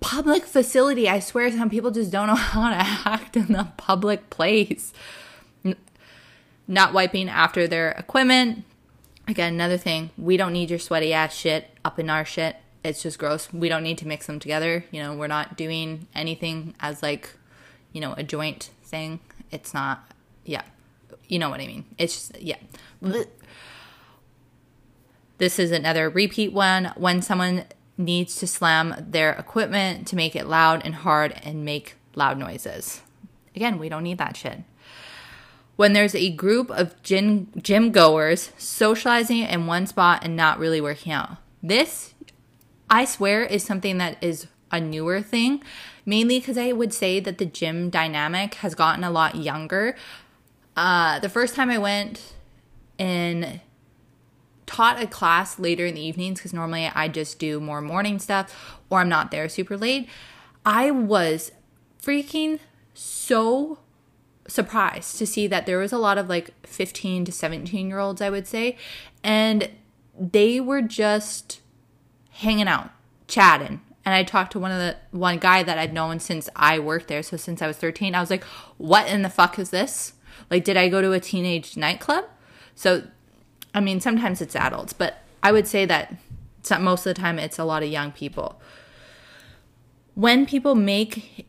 public 0.00 0.44
facility, 0.44 1.08
I 1.08 1.18
swear 1.20 1.50
some 1.50 1.70
people 1.70 1.90
just 1.90 2.10
don't 2.10 2.26
know 2.26 2.34
how 2.34 2.70
to 2.70 2.76
act 3.08 3.36
in 3.36 3.52
the 3.52 3.68
public 3.76 4.30
place. 4.30 4.92
Not 6.66 6.92
wiping 6.92 7.28
after 7.28 7.66
their 7.66 7.90
equipment. 7.92 8.64
Again, 9.26 9.54
another 9.54 9.78
thing, 9.78 10.10
we 10.18 10.36
don't 10.36 10.52
need 10.52 10.70
your 10.70 10.78
sweaty 10.78 11.12
ass 11.12 11.34
shit 11.34 11.70
up 11.84 11.98
in 11.98 12.10
our 12.10 12.24
shit. 12.24 12.56
It's 12.84 13.02
just 13.02 13.18
gross. 13.18 13.50
We 13.52 13.70
don't 13.70 13.82
need 13.82 13.98
to 13.98 14.06
mix 14.06 14.26
them 14.26 14.38
together. 14.38 14.84
You 14.90 15.02
know, 15.02 15.16
we're 15.16 15.26
not 15.26 15.56
doing 15.56 16.06
anything 16.14 16.74
as 16.80 17.02
like, 17.02 17.30
you 17.92 18.00
know, 18.00 18.12
a 18.18 18.22
joint 18.22 18.70
thing. 18.84 19.20
It's 19.50 19.72
not, 19.72 20.12
yeah. 20.44 20.62
You 21.28 21.38
know 21.38 21.48
what 21.48 21.60
I 21.60 21.66
mean. 21.66 21.86
It's 21.96 22.14
just, 22.14 22.42
yeah. 22.42 22.58
This 25.38 25.58
is 25.58 25.70
another 25.72 26.10
repeat 26.10 26.52
one. 26.52 26.92
When 26.96 27.22
someone 27.22 27.64
needs 27.96 28.36
to 28.36 28.46
slam 28.46 28.94
their 28.98 29.32
equipment 29.32 30.06
to 30.08 30.16
make 30.16 30.36
it 30.36 30.46
loud 30.46 30.82
and 30.84 30.94
hard 30.96 31.32
and 31.42 31.64
make 31.64 31.94
loud 32.14 32.38
noises. 32.38 33.00
Again, 33.56 33.78
we 33.78 33.88
don't 33.88 34.02
need 34.02 34.18
that 34.18 34.36
shit. 34.36 34.60
When 35.76 35.92
there's 35.92 36.14
a 36.14 36.30
group 36.30 36.70
of 36.70 37.00
gym, 37.02 37.50
gym 37.60 37.92
goers 37.92 38.50
socializing 38.58 39.38
in 39.42 39.66
one 39.66 39.86
spot 39.86 40.24
and 40.24 40.36
not 40.36 40.58
really 40.58 40.80
working 40.80 41.12
out. 41.12 41.38
This, 41.62 42.13
I 42.94 43.06
swear, 43.06 43.42
is 43.42 43.64
something 43.64 43.98
that 43.98 44.22
is 44.22 44.46
a 44.70 44.80
newer 44.80 45.20
thing, 45.20 45.64
mainly 46.06 46.38
because 46.38 46.56
I 46.56 46.70
would 46.70 46.94
say 46.94 47.18
that 47.18 47.38
the 47.38 47.44
gym 47.44 47.90
dynamic 47.90 48.54
has 48.54 48.76
gotten 48.76 49.02
a 49.02 49.10
lot 49.10 49.34
younger. 49.34 49.96
Uh, 50.76 51.18
the 51.18 51.28
first 51.28 51.56
time 51.56 51.70
I 51.70 51.78
went 51.78 52.34
and 52.96 53.60
taught 54.66 55.02
a 55.02 55.08
class 55.08 55.58
later 55.58 55.86
in 55.86 55.96
the 55.96 56.02
evenings 56.02 56.38
because 56.38 56.52
normally 56.52 56.86
I 56.86 57.08
just 57.08 57.40
do 57.40 57.58
more 57.58 57.80
morning 57.80 58.20
stuff 58.20 58.78
or 58.88 59.00
I'm 59.00 59.08
not 59.08 59.32
there 59.32 59.48
super 59.48 59.76
late. 59.76 60.08
I 60.64 60.92
was 60.92 61.50
freaking 62.00 62.60
so 62.94 63.80
surprised 64.46 65.18
to 65.18 65.26
see 65.26 65.48
that 65.48 65.66
there 65.66 65.78
was 65.78 65.92
a 65.92 65.98
lot 65.98 66.16
of 66.16 66.28
like 66.28 66.52
15 66.64 67.24
to 67.24 67.32
17 67.32 67.88
year 67.88 67.98
olds, 67.98 68.22
I 68.22 68.30
would 68.30 68.46
say, 68.46 68.76
and 69.24 69.68
they 70.16 70.60
were 70.60 70.80
just 70.80 71.60
hanging 72.34 72.68
out, 72.68 72.90
chatting. 73.26 73.80
And 74.04 74.14
I 74.14 74.22
talked 74.22 74.52
to 74.52 74.58
one 74.58 74.70
of 74.70 74.78
the 74.78 74.96
one 75.10 75.38
guy 75.38 75.62
that 75.62 75.78
I'd 75.78 75.94
known 75.94 76.20
since 76.20 76.48
I 76.54 76.78
worked 76.78 77.08
there. 77.08 77.22
So 77.22 77.36
since 77.36 77.62
I 77.62 77.66
was 77.66 77.78
13, 77.78 78.14
I 78.14 78.20
was 78.20 78.30
like, 78.30 78.44
what 78.76 79.08
in 79.08 79.22
the 79.22 79.30
fuck 79.30 79.58
is 79.58 79.70
this? 79.70 80.12
Like, 80.50 80.62
did 80.62 80.76
I 80.76 80.88
go 80.88 81.00
to 81.00 81.12
a 81.12 81.20
teenage 81.20 81.76
nightclub? 81.76 82.26
So 82.74 83.04
I 83.74 83.80
mean, 83.80 84.00
sometimes 84.00 84.40
it's 84.40 84.54
adults, 84.54 84.92
but 84.92 85.18
I 85.42 85.50
would 85.50 85.66
say 85.66 85.84
that 85.86 86.14
most 86.80 87.06
of 87.06 87.14
the 87.14 87.20
time 87.20 87.38
it's 87.38 87.58
a 87.58 87.64
lot 87.64 87.82
of 87.82 87.88
young 87.88 88.12
people. 88.12 88.60
When 90.14 90.46
people 90.46 90.74
make 90.74 91.46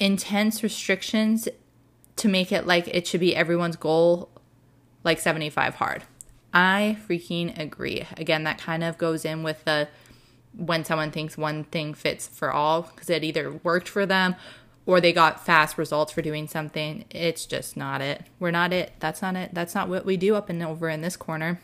intense 0.00 0.62
restrictions 0.62 1.48
to 2.16 2.28
make 2.28 2.50
it 2.52 2.66
like 2.66 2.88
it 2.88 3.06
should 3.06 3.20
be 3.20 3.36
everyone's 3.36 3.76
goal, 3.76 4.30
like 5.04 5.18
75 5.18 5.74
hard, 5.74 6.04
I 6.54 6.96
freaking 7.06 7.58
agree. 7.58 8.06
Again, 8.16 8.44
that 8.44 8.58
kind 8.58 8.82
of 8.82 8.96
goes 8.96 9.26
in 9.26 9.42
with 9.42 9.64
the 9.64 9.88
when 10.56 10.84
someone 10.84 11.10
thinks 11.10 11.36
one 11.36 11.64
thing 11.64 11.94
fits 11.94 12.26
for 12.26 12.52
all 12.52 12.82
because 12.82 13.10
it 13.10 13.24
either 13.24 13.52
worked 13.62 13.88
for 13.88 14.06
them 14.06 14.34
or 14.86 15.00
they 15.00 15.12
got 15.12 15.44
fast 15.44 15.76
results 15.76 16.12
for 16.12 16.22
doing 16.22 16.48
something. 16.48 17.04
It's 17.10 17.44
just 17.44 17.76
not 17.76 18.00
it. 18.00 18.22
We're 18.40 18.50
not 18.50 18.72
it. 18.72 18.92
That's 19.00 19.20
not 19.20 19.36
it. 19.36 19.50
That's 19.52 19.74
not 19.74 19.88
what 19.88 20.06
we 20.06 20.16
do 20.16 20.34
up 20.34 20.48
and 20.48 20.62
over 20.62 20.88
in 20.88 21.02
this 21.02 21.16
corner. 21.16 21.60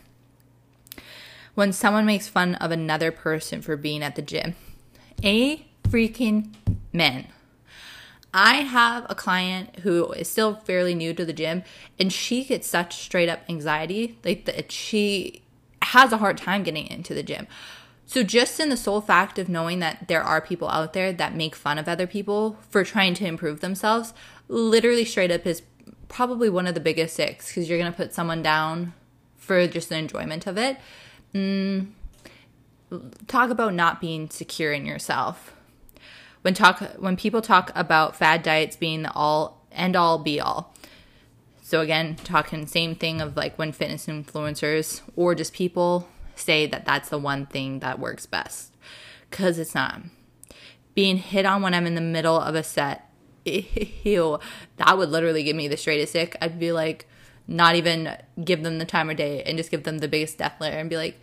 When 1.55 1.73
someone 1.73 2.05
makes 2.05 2.29
fun 2.29 2.57
of 2.57 2.70
another 2.70 3.11
person 3.11 3.62
for 3.62 3.77
being 3.77 4.03
at 4.03 4.16
the 4.16 4.23
gym, 4.23 4.57
a 5.23 5.66
freaking 5.85 6.53
men. 6.92 7.29
I 8.35 8.57
have 8.57 9.07
a 9.09 9.14
client 9.14 9.79
who 9.81 10.12
is 10.12 10.29
still 10.29 10.57
fairly 10.57 10.94
new 10.94 11.14
to 11.14 11.25
the 11.25 11.33
gym, 11.33 11.62
and 12.01 12.12
she 12.12 12.44
gets 12.44 12.66
such 12.66 12.97
straight 12.97 13.29
up 13.29 13.40
anxiety. 13.49 14.18
Like 14.25 14.44
that, 14.47 14.73
she 14.73 15.44
has 15.81 16.12
a 16.12 16.16
hard 16.18 16.37
time 16.37 16.64
getting 16.64 16.88
into 16.88 17.14
the 17.14 17.23
gym. 17.23 17.47
So, 18.07 18.23
just 18.23 18.61
in 18.61 18.69
the 18.69 18.77
sole 18.77 19.01
fact 19.01 19.38
of 19.38 19.49
knowing 19.49 19.81
that 19.81 20.09
there 20.09 20.23
are 20.23 20.40
people 20.40 20.69
out 20.69 20.93
there 20.93 21.12
that 21.12 21.35
make 21.35 21.57
fun 21.57 21.79
of 21.79 21.88
other 21.88 22.07
people 22.07 22.59
for 22.69 22.85
trying 22.85 23.14
to 23.14 23.27
improve 23.27 23.61
themselves, 23.61 24.12
literally 24.49 25.05
straight 25.05 25.31
up 25.31 25.47
is 25.47 25.62
probably 26.09 26.51
one 26.51 26.67
of 26.67 26.75
the 26.75 26.81
biggest 26.81 27.17
six 27.17 27.49
because 27.49 27.69
you're 27.69 27.79
going 27.79 27.90
to 27.90 27.97
put 27.97 28.12
someone 28.12 28.43
down 28.43 28.93
for 29.37 29.67
just 29.67 29.88
the 29.88 29.97
enjoyment 29.97 30.47
of 30.47 30.59
it. 30.59 30.77
Mm, 31.35 31.88
talk 33.27 33.51
about 33.51 33.75
not 33.75 34.01
being 34.01 34.29
secure 34.29 34.73
in 34.73 34.87
yourself. 34.87 35.55
When 36.43 36.55
talk 36.55 36.81
when 36.99 37.17
people 37.17 37.40
talk 37.40 37.73
about 37.75 38.17
fad 38.17 38.43
diets 38.43 38.77
being 38.77 39.03
the 39.03 39.12
all 39.12 39.67
end 39.73 39.97
all 39.97 40.19
be 40.19 40.40
all. 40.40 40.75
So 41.62 41.81
again, 41.81 42.17
talking 42.17 42.67
same 42.67 42.95
thing 42.95 43.23
of 43.23 43.37
like 43.37 43.59
when 43.59 43.73
fitness 43.73 44.07
influencers 44.07 45.01
or 45.17 45.35
just 45.35 45.55
people 45.55 46.07
say 46.37 46.66
that 46.66 46.85
that's 46.85 47.09
the 47.09 47.18
one 47.18 47.47
thing 47.47 47.81
that 47.81 47.99
works 47.99 48.27
best 48.27 48.75
because 49.31 49.59
it's 49.59 49.75
not. 49.75 50.01
Being 50.94 51.16
hit 51.16 51.44
on 51.44 51.62
when 51.62 51.75
I'm 51.75 51.87
in 51.87 51.94
the 51.97 52.01
middle 52.01 52.40
of 52.40 52.55
a 52.55 52.62
set, 52.62 53.11
ew, 53.44 54.38
that 54.77 54.97
would 54.97 55.09
literally 55.09 55.42
give 55.42 55.57
me 55.57 55.68
the 55.68 55.77
straightest 55.77 56.14
ick. 56.14 56.37
I'd 56.40 56.59
be 56.59 56.73
like, 56.73 57.09
not 57.47 57.75
even 57.75 58.16
give 58.42 58.62
them 58.62 58.79
the 58.79 58.85
time 58.85 59.11
of 59.11 59.16
day 59.16 59.42
and 59.42 59.59
just 59.59 59.70
give 59.70 59.85
them 59.85 59.99
the 59.99 60.09
biggest 60.09 60.38
death 60.38 60.55
glare 60.59 60.79
and 60.79 60.88
be 60.88 60.97
like, 60.97 61.20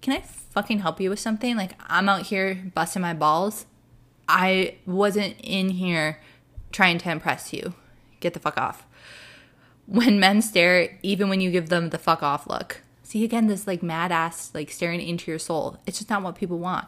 can 0.00 0.14
I 0.14 0.20
fucking 0.20 0.80
help 0.80 1.00
you 1.00 1.10
with 1.10 1.20
something? 1.20 1.56
Like, 1.56 1.72
I'm 1.86 2.08
out 2.08 2.22
here 2.22 2.70
busting 2.74 3.02
my 3.02 3.14
balls. 3.14 3.66
I 4.26 4.76
wasn't 4.86 5.36
in 5.40 5.70
here 5.70 6.20
trying 6.72 6.98
to 6.98 7.10
impress 7.10 7.52
you. 7.52 7.74
Get 8.20 8.34
the 8.34 8.40
fuck 8.40 8.58
off. 8.58 8.86
When 9.86 10.20
men 10.20 10.40
stare, 10.40 10.98
even 11.02 11.28
when 11.28 11.40
you 11.40 11.50
give 11.50 11.68
them 11.68 11.90
the 11.90 11.98
fuck 11.98 12.22
off 12.22 12.46
look, 12.46 12.82
See 13.10 13.24
again 13.24 13.48
this 13.48 13.66
like 13.66 13.82
mad 13.82 14.12
ass 14.12 14.52
like 14.54 14.70
staring 14.70 15.00
into 15.00 15.32
your 15.32 15.40
soul. 15.40 15.78
It's 15.84 15.98
just 15.98 16.08
not 16.08 16.22
what 16.22 16.36
people 16.36 16.60
want. 16.60 16.86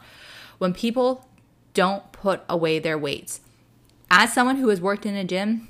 When 0.58 0.72
people 0.72 1.28
don't 1.74 2.12
put 2.12 2.42
away 2.48 2.78
their 2.78 2.96
weights. 2.96 3.40
As 4.08 4.32
someone 4.32 4.58
who 4.58 4.68
has 4.68 4.80
worked 4.80 5.04
in 5.04 5.16
a 5.16 5.24
gym, 5.24 5.66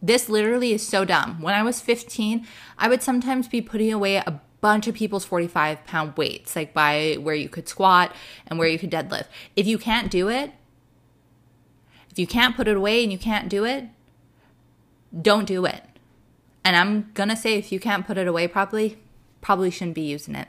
this 0.00 0.30
literally 0.30 0.72
is 0.72 0.88
so 0.88 1.04
dumb. 1.04 1.42
When 1.42 1.52
I 1.52 1.62
was 1.62 1.82
15, 1.82 2.46
I 2.78 2.88
would 2.88 3.02
sometimes 3.02 3.46
be 3.46 3.60
putting 3.60 3.92
away 3.92 4.16
a 4.16 4.40
bunch 4.62 4.86
of 4.86 4.94
people's 4.94 5.26
45 5.26 5.84
pound 5.84 6.16
weights, 6.16 6.56
like 6.56 6.72
by 6.72 7.18
where 7.20 7.34
you 7.34 7.50
could 7.50 7.68
squat 7.68 8.16
and 8.46 8.58
where 8.58 8.68
you 8.68 8.78
could 8.78 8.90
deadlift. 8.90 9.26
If 9.54 9.66
you 9.66 9.76
can't 9.76 10.10
do 10.10 10.30
it, 10.30 10.52
if 12.10 12.18
you 12.18 12.26
can't 12.26 12.56
put 12.56 12.68
it 12.68 12.76
away 12.78 13.02
and 13.02 13.12
you 13.12 13.18
can't 13.18 13.50
do 13.50 13.66
it, 13.66 13.84
don't 15.20 15.44
do 15.44 15.66
it. 15.66 15.84
And 16.64 16.74
I'm 16.74 17.10
gonna 17.12 17.36
say, 17.36 17.58
if 17.58 17.70
you 17.70 17.78
can't 17.78 18.06
put 18.06 18.16
it 18.16 18.26
away 18.26 18.48
properly, 18.48 18.96
probably 19.42 19.70
shouldn't 19.70 19.94
be 19.94 20.00
using 20.00 20.34
it. 20.34 20.48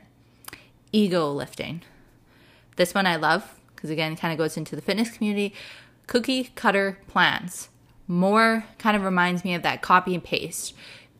Ego 0.93 1.29
lifting. 1.29 1.81
This 2.77 2.93
one 2.93 3.05
I 3.05 3.17
love 3.17 3.59
because, 3.75 3.89
again, 3.89 4.13
it 4.13 4.19
kind 4.19 4.31
of 4.31 4.37
goes 4.37 4.55
into 4.55 4.77
the 4.77 4.81
fitness 4.81 5.11
community. 5.11 5.53
Cookie 6.07 6.51
cutter 6.55 6.99
plans. 7.07 7.67
More 8.07 8.65
kind 8.77 8.95
of 8.95 9.03
reminds 9.03 9.43
me 9.43 9.53
of 9.53 9.63
that 9.63 9.81
copy 9.81 10.13
and 10.13 10.23
paste. 10.23 10.73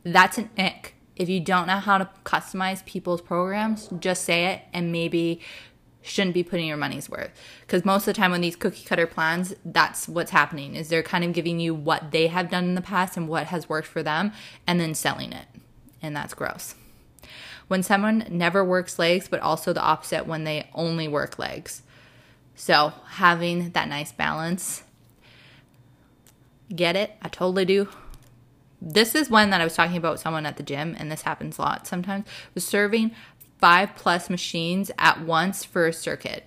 That's 0.03 0.37
an 0.37 0.49
ick. 0.57 0.95
If 1.15 1.27
you 1.27 1.39
don't 1.39 1.67
know 1.67 1.77
how 1.77 1.97
to 1.97 2.09
customize 2.23 2.85
people's 2.85 3.21
programs, 3.21 3.89
just 3.99 4.23
say 4.23 4.45
it 4.45 4.61
and 4.73 4.91
maybe 4.91 5.41
shouldn't 6.01 6.33
be 6.33 6.43
putting 6.43 6.67
your 6.67 6.77
money's 6.77 7.09
worth 7.09 7.31
because 7.61 7.85
most 7.85 8.01
of 8.01 8.07
the 8.07 8.13
time 8.13 8.31
when 8.31 8.41
these 8.41 8.57
cookie 8.57 8.83
cutter 8.83 9.07
plans 9.07 9.55
that's 9.63 10.05
what's 10.07 10.31
happening 10.31 10.75
is 10.75 10.89
they're 10.89 11.01
kind 11.01 11.23
of 11.23 11.31
giving 11.31 11.61
you 11.61 11.73
what 11.73 12.11
they 12.11 12.27
have 12.27 12.49
done 12.49 12.65
in 12.65 12.75
the 12.75 12.81
past 12.81 13.15
and 13.15 13.29
what 13.29 13.47
has 13.47 13.69
worked 13.69 13.87
for 13.87 14.03
them 14.03 14.33
and 14.67 14.81
then 14.81 14.93
selling 14.93 15.31
it 15.31 15.45
and 16.01 16.13
that's 16.13 16.33
gross 16.33 16.75
when 17.67 17.83
someone 17.83 18.25
never 18.29 18.63
works 18.63 18.99
legs, 18.99 19.27
but 19.27 19.39
also 19.39 19.73
the 19.73 19.81
opposite 19.81 20.27
when 20.27 20.43
they 20.43 20.69
only 20.73 21.07
work 21.07 21.39
legs. 21.39 21.81
So 22.55 22.93
having 23.07 23.71
that 23.71 23.87
nice 23.87 24.11
balance. 24.11 24.83
Get 26.73 26.95
it? 26.95 27.15
I 27.21 27.29
totally 27.29 27.65
do. 27.65 27.87
This 28.81 29.15
is 29.15 29.29
one 29.29 29.49
that 29.51 29.61
I 29.61 29.63
was 29.63 29.75
talking 29.75 29.97
about 29.97 30.19
someone 30.19 30.45
at 30.45 30.57
the 30.57 30.63
gym, 30.63 30.95
and 30.99 31.11
this 31.11 31.21
happens 31.21 31.57
a 31.57 31.61
lot 31.61 31.87
sometimes, 31.87 32.25
was 32.53 32.65
serving 32.65 33.11
five 33.59 33.95
plus 33.95 34.29
machines 34.29 34.91
at 34.99 35.21
once 35.21 35.63
for 35.63 35.87
a 35.87 35.93
circuit. 35.93 36.45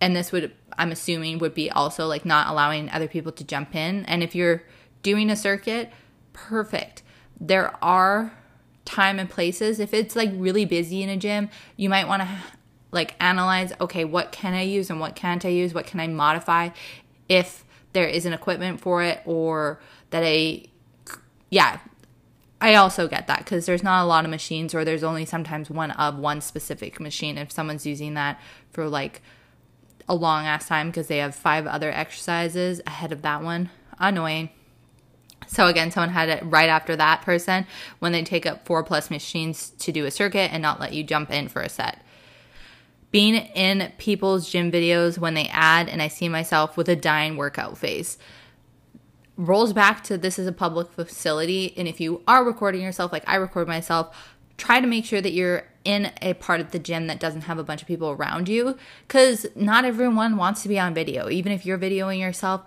And 0.00 0.16
this 0.16 0.32
would, 0.32 0.52
I'm 0.78 0.90
assuming, 0.90 1.38
would 1.38 1.54
be 1.54 1.70
also 1.70 2.06
like 2.06 2.24
not 2.24 2.48
allowing 2.48 2.88
other 2.88 3.08
people 3.08 3.32
to 3.32 3.44
jump 3.44 3.74
in. 3.74 4.06
And 4.06 4.22
if 4.22 4.34
you're 4.34 4.62
doing 5.02 5.28
a 5.28 5.36
circuit, 5.36 5.92
perfect. 6.32 7.02
There 7.38 7.76
are 7.84 8.32
time 8.88 9.18
and 9.18 9.28
places. 9.28 9.78
If 9.78 9.92
it's 9.92 10.16
like 10.16 10.30
really 10.34 10.64
busy 10.64 11.02
in 11.02 11.08
a 11.08 11.16
gym, 11.16 11.50
you 11.76 11.88
might 11.88 12.08
want 12.08 12.22
to 12.22 12.28
like 12.90 13.14
analyze 13.20 13.72
okay, 13.80 14.04
what 14.04 14.32
can 14.32 14.54
I 14.54 14.62
use 14.62 14.88
and 14.90 14.98
what 14.98 15.14
can't 15.14 15.44
I 15.44 15.50
use? 15.50 15.74
What 15.74 15.86
can 15.86 16.00
I 16.00 16.06
modify 16.06 16.70
if 17.28 17.64
there 17.92 18.06
isn't 18.06 18.32
equipment 18.32 18.80
for 18.80 19.02
it 19.02 19.20
or 19.26 19.80
that 20.10 20.22
I 20.24 20.64
yeah, 21.50 21.78
I 22.60 22.74
also 22.74 23.06
get 23.08 23.26
that 23.28 23.38
because 23.38 23.66
there's 23.66 23.82
not 23.82 24.02
a 24.02 24.06
lot 24.06 24.24
of 24.24 24.30
machines, 24.30 24.74
or 24.74 24.84
there's 24.84 25.04
only 25.04 25.24
sometimes 25.24 25.70
one 25.70 25.92
of 25.92 26.18
one 26.18 26.40
specific 26.40 26.98
machine. 26.98 27.38
If 27.38 27.52
someone's 27.52 27.86
using 27.86 28.14
that 28.14 28.40
for 28.72 28.88
like 28.88 29.22
a 30.08 30.14
long 30.14 30.46
ass 30.46 30.66
time 30.66 30.88
because 30.88 31.06
they 31.06 31.18
have 31.18 31.34
five 31.34 31.66
other 31.66 31.90
exercises 31.92 32.80
ahead 32.86 33.12
of 33.12 33.22
that 33.22 33.42
one, 33.42 33.70
annoying. 33.98 34.50
So 35.46 35.66
again, 35.66 35.90
someone 35.90 36.10
had 36.10 36.28
it 36.28 36.42
right 36.44 36.68
after 36.68 36.96
that 36.96 37.22
person 37.22 37.66
when 38.00 38.12
they 38.12 38.22
take 38.22 38.44
up 38.44 38.66
four 38.66 38.82
plus 38.82 39.10
machines 39.10 39.70
to 39.78 39.92
do 39.92 40.04
a 40.04 40.10
circuit 40.10 40.52
and 40.52 40.62
not 40.62 40.80
let 40.80 40.92
you 40.92 41.02
jump 41.02 41.30
in 41.30 41.48
for 41.48 41.62
a 41.62 41.68
set. 41.68 42.02
Being 43.10 43.36
in 43.36 43.92
people's 43.96 44.50
gym 44.50 44.70
videos 44.70 45.16
when 45.18 45.32
they 45.32 45.48
add, 45.48 45.88
and 45.88 46.02
I 46.02 46.08
see 46.08 46.28
myself 46.28 46.76
with 46.76 46.88
a 46.88 46.96
dying 46.96 47.36
workout 47.38 47.78
face 47.78 48.18
rolls 49.38 49.72
back 49.72 50.02
to 50.02 50.18
this 50.18 50.38
is 50.38 50.46
a 50.46 50.52
public 50.52 50.90
facility. 50.92 51.72
And 51.78 51.88
if 51.88 52.00
you 52.00 52.22
are 52.28 52.44
recording 52.44 52.82
yourself, 52.82 53.12
like 53.12 53.26
I 53.26 53.36
record 53.36 53.68
myself, 53.68 54.34
try 54.58 54.80
to 54.80 54.86
make 54.86 55.04
sure 55.04 55.20
that 55.20 55.32
you're 55.32 55.64
in 55.84 56.12
a 56.20 56.34
part 56.34 56.60
of 56.60 56.72
the 56.72 56.78
gym 56.78 57.06
that 57.06 57.20
doesn't 57.20 57.42
have 57.42 57.58
a 57.58 57.64
bunch 57.64 57.80
of 57.80 57.88
people 57.88 58.10
around 58.10 58.48
you 58.48 58.76
because 59.06 59.46
not 59.54 59.84
everyone 59.84 60.36
wants 60.36 60.62
to 60.64 60.68
be 60.68 60.78
on 60.78 60.92
video. 60.92 61.30
Even 61.30 61.52
if 61.52 61.64
you're 61.64 61.78
videoing 61.78 62.18
yourself, 62.20 62.64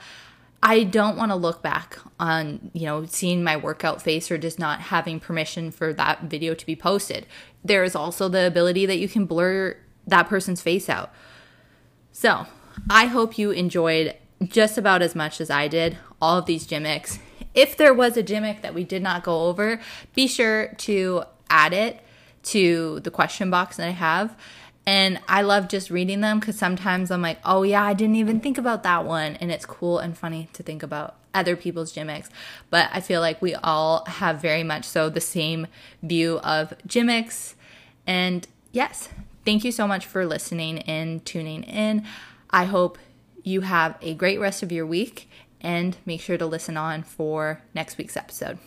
I 0.64 0.84
don't 0.84 1.18
want 1.18 1.32
to 1.32 1.36
look 1.36 1.64
back 1.64 1.98
on, 2.20 2.70
you 2.74 2.86
know, 2.86 3.06
seeing 3.06 3.44
my 3.44 3.58
workout 3.58 4.02
face 4.02 4.30
or 4.30 4.38
just 4.38 4.60
not 4.60 4.80
having 4.80 5.20
permission 5.20 5.72
for 5.72 5.92
that 5.94 6.24
video 6.24 6.54
to 6.54 6.66
be 6.66 6.76
posted. 6.76 7.26
There 7.64 7.84
is 7.84 7.96
also 7.96 8.30
the 8.30 8.46
ability 8.46 8.86
that 8.86 9.00
you 9.00 9.08
can 9.08 9.26
blur 9.26 9.78
that 10.06 10.28
person's 10.28 10.62
face 10.62 10.88
out. 10.88 11.12
So, 12.12 12.46
I 12.90 13.06
hope 13.06 13.38
you 13.38 13.52
enjoyed 13.52 14.16
just 14.44 14.78
about 14.78 15.02
as 15.02 15.16
much 15.16 15.42
as 15.42 15.50
I 15.50 15.68
did 15.68 15.98
all 16.22 16.38
of 16.38 16.46
these 16.46 16.66
gym 16.66 16.86
icks. 16.86 17.20
If 17.54 17.76
there 17.76 17.94
was 17.94 18.16
a 18.16 18.24
gym 18.24 18.44
ick 18.44 18.62
that 18.62 18.74
we 18.74 18.84
did 18.84 19.02
not 19.02 19.24
go 19.24 19.48
over, 19.48 19.82
be 20.16 20.28
sure 20.28 20.74
to 20.80 21.24
add 21.50 21.74
it 21.74 22.00
to 22.44 23.00
the 23.02 23.12
question 23.12 23.50
box 23.50 23.78
that 23.78 23.88
I 23.88 23.92
have. 23.92 24.36
And 24.86 25.20
I 25.28 25.42
love 25.44 25.68
just 25.68 25.90
reading 25.92 26.22
them 26.22 26.40
because 26.40 26.58
sometimes 26.58 27.12
I'm 27.12 27.22
like, 27.22 27.40
oh 27.46 27.64
yeah, 27.64 27.84
I 27.84 27.94
didn't 27.94 28.16
even 28.16 28.40
think 28.40 28.58
about 28.58 28.84
that 28.84 29.06
one. 29.06 29.36
And 29.36 29.52
it's 29.52 29.66
cool 29.66 30.00
and 30.00 30.18
funny 30.18 30.50
to 30.54 30.64
think 30.64 30.82
about 30.82 31.16
other 31.34 31.56
people's 31.56 31.92
gym 31.92 32.10
icks. 32.10 32.30
But 32.70 32.90
I 32.92 33.00
feel 33.00 33.22
like 33.22 33.42
we 33.42 33.54
all 33.56 34.06
have 34.06 34.42
very 34.42 34.64
much 34.64 34.86
so 34.86 35.10
the 35.10 35.22
same 35.22 35.68
view 36.02 36.40
of 36.40 36.74
gym 36.88 37.10
icks. 37.10 37.56
And 38.08 38.48
yes, 38.72 39.10
thank 39.46 39.64
you 39.64 39.72
so 39.72 39.88
much 39.88 40.06
for 40.06 40.26
listening 40.26 40.80
and 40.80 41.24
tuning 41.26 41.64
in. 41.64 42.06
I 42.50 42.66
hope 42.66 42.98
you 43.44 43.62
have 43.62 43.98
a 44.02 44.14
great 44.14 44.40
rest 44.40 44.64
of 44.64 44.72
your 44.72 44.86
week 44.86 45.30
and 45.62 45.98
make 46.06 46.22
sure 46.22 46.38
to 46.38 46.46
listen 46.46 46.76
on 46.76 47.04
for 47.04 47.62
next 47.74 47.98
week's 47.98 48.18
episode. 48.18 48.58